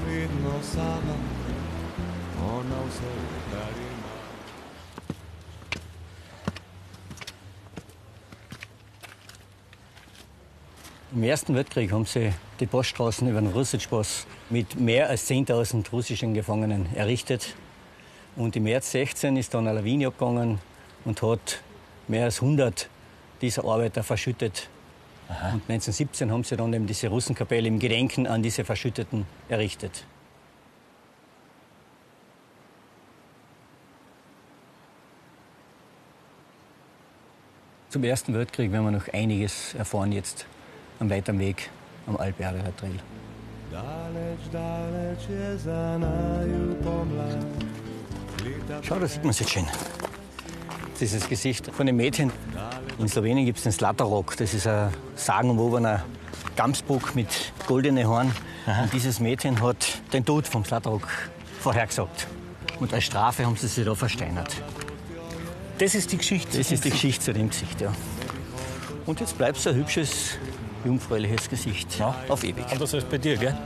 vedno 0.08 0.54
sama. 0.74 1.18
Ona 2.50 2.82
vse, 2.90 3.14
Im 11.16 11.22
Ersten 11.22 11.54
Weltkrieg 11.54 11.92
haben 11.92 12.06
sie 12.06 12.34
die 12.60 12.66
Poststraßen 12.66 13.28
über 13.30 13.40
den 13.40 13.52
Russitschpass 13.52 14.26
mit 14.50 14.80
mehr 14.80 15.10
als 15.10 15.30
10.000 15.30 15.92
russischen 15.92 16.34
Gefangenen 16.34 16.88
errichtet. 16.96 17.54
Und 18.36 18.56
im 18.56 18.64
März 18.64 18.90
16 18.94 19.38
ist 19.38 19.54
dann 19.54 19.68
eine 19.68 19.78
Lawine 19.78 20.08
abgegangen 20.08 20.58
und 21.06 21.22
hat 21.22 21.62
mehr 22.08 22.24
als 22.24 22.42
100 22.42 22.90
dieser 23.44 23.64
Arbeiter 23.64 24.02
verschüttet. 24.02 24.70
Und 25.30 25.62
1917 25.70 26.32
haben 26.32 26.44
sie 26.44 26.58
dann 26.58 26.74
eben 26.74 26.88
diese 26.88 27.10
Russenkapelle 27.10 27.68
im 27.68 27.78
Gedenken 27.78 28.26
an 28.26 28.42
diese 28.42 28.66
Verschütteten 28.66 29.28
errichtet. 29.50 30.06
Zum 37.90 38.04
Ersten 38.04 38.34
Weltkrieg 38.34 38.72
werden 38.72 38.86
wir 38.86 38.92
noch 38.92 39.14
einiges 39.14 39.76
erfahren 39.76 40.12
jetzt 40.12 40.48
am 41.04 41.10
weiteren 41.10 41.40
Weg 41.40 41.70
am 42.08 42.16
Alpearer 42.18 42.76
Trail. 42.78 43.00
Schau, 48.82 49.00
da 49.00 49.08
sieht 49.08 49.24
man 49.24 49.32
es 49.32 49.40
jetzt 49.40 49.52
schön. 49.52 49.66
Dieses 51.00 51.28
Gesicht 51.28 51.68
von 51.72 51.86
dem 51.86 51.98
Mädchen. 51.98 52.32
In 53.00 53.08
Slowenien 53.10 53.46
gibt 53.46 53.58
es 53.58 53.64
den 53.64 53.74
Slatarok. 53.74 54.38
Das 54.38 54.54
ist 54.54 54.66
ein 54.68 54.94
sagenumwobener 55.16 56.06
Gamsbock 56.56 57.16
mit 57.16 57.52
goldenen 57.68 58.08
Haaren. 58.08 58.32
Und 58.66 58.94
dieses 58.94 59.20
Mädchen 59.20 59.62
hat 59.62 60.02
den 60.14 60.24
Tod 60.24 60.48
vom 60.48 60.64
Slatarok 60.64 61.08
vorhergesagt. 61.60 62.28
Und 62.80 62.94
als 62.94 63.04
Strafe 63.04 63.46
haben 63.46 63.58
sie 63.58 63.68
sie 63.68 63.84
da 63.84 63.96
versteinert. 63.96 64.56
das 65.80 65.96
ist 65.96 66.12
die 66.14 66.18
Geschichte. 66.18 66.58
Das 66.58 66.72
ist 66.72 66.86
die 66.86 66.92
Geschichte 66.92 67.26
zu 67.26 67.34
dem 67.34 67.50
Gesicht, 67.50 67.82
ja. 67.82 67.92
Und 69.06 69.20
jetzt 69.20 69.38
bleibt 69.38 69.66
ein 69.68 69.76
hübsches, 69.76 70.38
jungfräuliches 70.86 71.50
Gesicht. 71.50 72.00
Ja. 72.00 72.16
Auf 72.30 72.44
ewig. 72.44 72.66
Anders 72.72 72.94
als 72.94 73.06
bei 73.06 73.18
dir, 73.18 73.38
gell? 73.38 73.58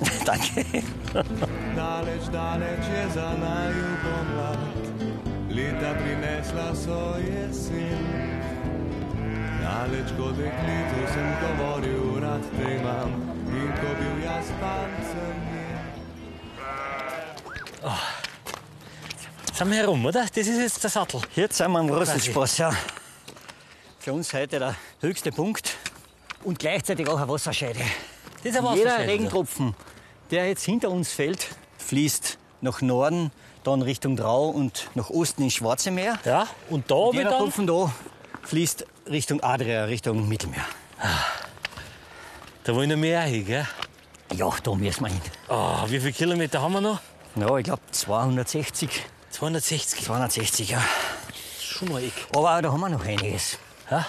Danke. 0.24 0.64
Njen. 0.70 0.84
Sind 19.54 19.70
wir 19.70 19.78
herum, 19.78 20.04
oder? 20.06 20.24
Das 20.24 20.36
ist 20.36 20.58
jetzt 20.58 20.82
der 20.84 20.90
Sattel. 20.90 21.20
Jetzt 21.34 21.56
sind 21.56 21.72
wir 21.72 21.80
am 21.80 21.88
Rosselspaß, 21.88 22.58
ja. 22.58 22.72
Für 23.98 24.12
uns 24.12 24.32
heute 24.32 24.58
der 24.58 24.74
höchste 25.00 25.32
Punkt 25.32 25.77
und 26.44 26.58
gleichzeitig 26.58 27.08
auch 27.08 27.18
eine 27.18 27.28
Wasserscheide. 27.28 27.80
Das 28.42 28.52
ist 28.52 28.58
eine 28.58 28.76
Jeder. 28.76 28.98
Regentropfen, 28.98 29.74
der 30.30 30.48
jetzt 30.48 30.64
hinter 30.64 30.90
uns 30.90 31.12
fällt, 31.12 31.48
fließt 31.78 32.38
nach 32.60 32.80
Norden, 32.80 33.30
dann 33.64 33.82
Richtung 33.82 34.16
Drau 34.16 34.48
und 34.48 34.90
nach 34.94 35.10
Osten 35.10 35.42
ins 35.42 35.54
Schwarze 35.54 35.90
Meer. 35.90 36.18
Ja, 36.24 36.46
und 36.70 36.90
da 36.90 36.94
Und 36.94 37.16
jeder 37.16 37.30
dann. 37.30 37.40
Tropfen 37.40 37.66
da 37.66 37.92
fließt 38.44 38.86
Richtung 39.10 39.42
Adria, 39.42 39.84
Richtung 39.84 40.28
Mittelmeer. 40.28 40.64
Da 42.64 42.74
wollen 42.74 43.00
wir 43.00 43.20
hin, 43.22 43.46
gell? 43.46 43.66
Ja, 44.34 44.50
da 44.62 44.74
müssen 44.74 45.04
wir 45.04 45.08
hin. 45.10 45.20
Oh, 45.48 45.84
wie 45.86 46.00
viele 46.00 46.12
Kilometer 46.12 46.60
haben 46.60 46.74
wir 46.74 46.80
noch? 46.80 47.00
Ja, 47.34 47.56
ich 47.56 47.64
glaube 47.64 47.82
260. 47.90 48.90
260. 49.30 50.04
260, 50.04 50.70
ja. 50.70 50.82
Schon 51.60 51.92
mal 51.92 52.02
ich. 52.02 52.12
Aber 52.34 52.60
da 52.60 52.72
haben 52.72 52.80
wir 52.80 52.88
noch 52.88 53.04
einiges. 53.04 53.58
Ja? 53.90 54.06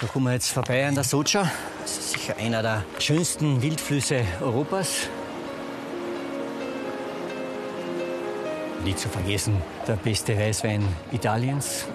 Da 0.00 0.08
kommen 0.08 0.26
wir 0.26 0.32
jetzt 0.32 0.50
vorbei 0.50 0.86
an 0.86 0.94
der 0.94 1.04
Socha. 1.04 1.50
Das 1.82 1.98
ist 1.98 2.12
sicher 2.12 2.36
einer 2.36 2.62
der 2.62 2.84
schönsten 2.98 3.62
Wildflüsse 3.62 4.24
Europas. 4.40 5.08
Nicht 8.84 8.98
zu 8.98 9.08
vergessen, 9.08 9.62
der 9.86 9.94
beste 9.94 10.36
Weißwein 10.36 10.86
Italiens. 11.12 11.86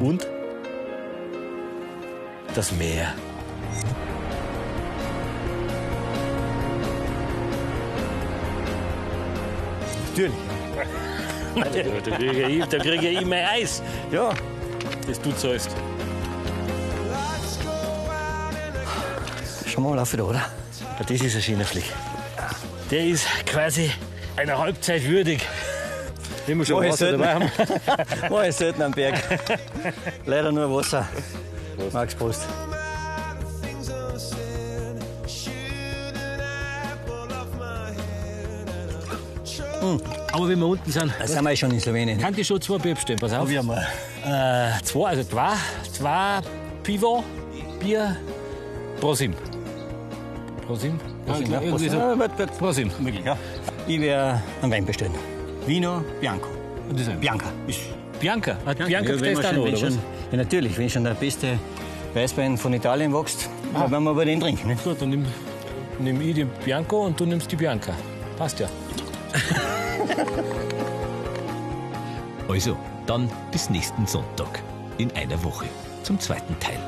Und? 0.00 0.26
Das 2.54 2.72
Meer. 2.72 3.14
Natürlich. 10.08 10.32
Da 11.54 11.68
kriege 12.16 12.48
ich, 12.48 12.68
krieg 12.68 13.02
ich 13.02 13.26
mein 13.26 13.44
Eis, 13.44 13.80
Ja, 14.10 14.30
das 15.06 15.20
du 15.20 15.30
zahlst. 15.36 15.70
Schauen 19.74 19.84
wir 19.84 19.90
mal 19.90 19.98
auf 19.98 20.12
da, 20.14 20.22
oder? 20.22 20.38
Ja, 20.38 21.04
das 21.06 21.20
ist 21.20 21.34
ein 21.34 21.42
schöner 21.42 21.64
Flick. 21.64 21.84
Der 22.90 23.04
ist 23.06 23.26
quasi 23.46 23.90
einer 24.36 24.56
Halbzeit 24.58 25.04
würdig. 25.04 25.40
Wenn 26.46 26.58
wir 26.58 26.66
schon 26.66 26.82
Mach 26.84 26.92
Wasser 26.92 27.12
dabei 27.12 27.34
haben. 27.34 27.50
selten. 27.56 27.80
Mach 28.30 28.44
ich 28.44 28.54
selten 28.54 28.82
am 28.82 28.92
Berg. 28.92 29.14
Leider 30.26 30.52
nur 30.52 30.70
Wasser. 30.76 31.08
Max 31.92 32.14
Prost. 32.14 32.42
Aber 40.32 40.48
wenn 40.48 40.58
wir 40.58 40.66
unten 40.66 40.90
sind, 40.90 41.12
Da 41.18 41.26
sind 41.26 41.44
wir 41.44 41.56
schon 41.56 41.70
in 41.70 41.80
Slowenien. 41.80 42.18
kann 42.18 42.34
die 42.34 42.44
schon 42.44 42.60
zwei 42.60 42.78
Bier 42.78 42.94
bestellen. 42.94 43.18
Pass 43.18 43.32
auf. 43.32 43.40
Probieren 43.40 43.66
wir. 43.66 43.86
Äh, 44.24 44.82
zwei, 44.82 45.08
also 45.10 45.24
zwei, 45.24 45.52
zwei 45.92 46.40
Pivo, 46.82 47.22
Bier, 47.80 48.16
Prosim. 49.00 49.34
Prosim? 50.66 50.98
Prosim, 51.26 51.52
ja, 51.52 51.60
Prosim. 51.60 51.90
so. 51.90 51.96
Ja, 51.96 52.18
wird- 52.18 52.38
wird- 52.38 52.58
Prosim. 52.58 52.90
Möglich, 53.00 53.24
ja. 53.24 53.36
Ich 53.86 54.00
werde 54.00 54.40
einen 54.62 54.72
Wein 54.72 54.84
bestellen. 54.86 55.12
Vino 55.66 56.02
Bianco. 56.20 56.48
Und 56.88 56.98
das 56.98 57.06
ist 57.08 57.20
Bianca. 57.20 57.46
Ist 57.66 57.80
Bianca. 58.20 58.56
Hat 58.66 58.78
Bianca 58.78 59.12
ja, 59.12 59.20
wir 59.20 59.34
du 59.34 59.38
auch 59.40 59.42
schon, 59.44 59.58
oder 59.58 59.76
schon, 59.76 59.98
ja, 60.30 60.36
natürlich. 60.36 60.78
Wenn 60.78 60.88
schon 60.90 61.04
der 61.04 61.14
beste 61.14 61.58
Weißwein 62.14 62.56
von 62.56 62.72
Italien 62.72 63.12
wächst, 63.14 63.48
dann 63.72 63.90
werden 63.90 64.04
wir 64.04 64.10
aber 64.10 64.24
den 64.24 64.40
trinken. 64.40 64.68
Ne? 64.68 64.76
Gut, 64.82 65.00
dann 65.00 65.10
nimm, 65.10 65.26
nimm 65.98 66.20
ich 66.20 66.34
den 66.34 66.48
Bianco 66.64 67.06
und 67.06 67.18
du 67.18 67.26
nimmst 67.26 67.50
die 67.50 67.56
Bianca. 67.56 67.92
Passt 68.38 68.60
ja. 68.60 68.68
Also, 72.46 72.76
dann 73.06 73.28
bis 73.50 73.70
nächsten 73.70 74.06
Sonntag 74.06 74.60
in 74.98 75.10
einer 75.12 75.42
Woche 75.42 75.64
zum 76.02 76.20
zweiten 76.20 76.56
Teil. 76.60 76.78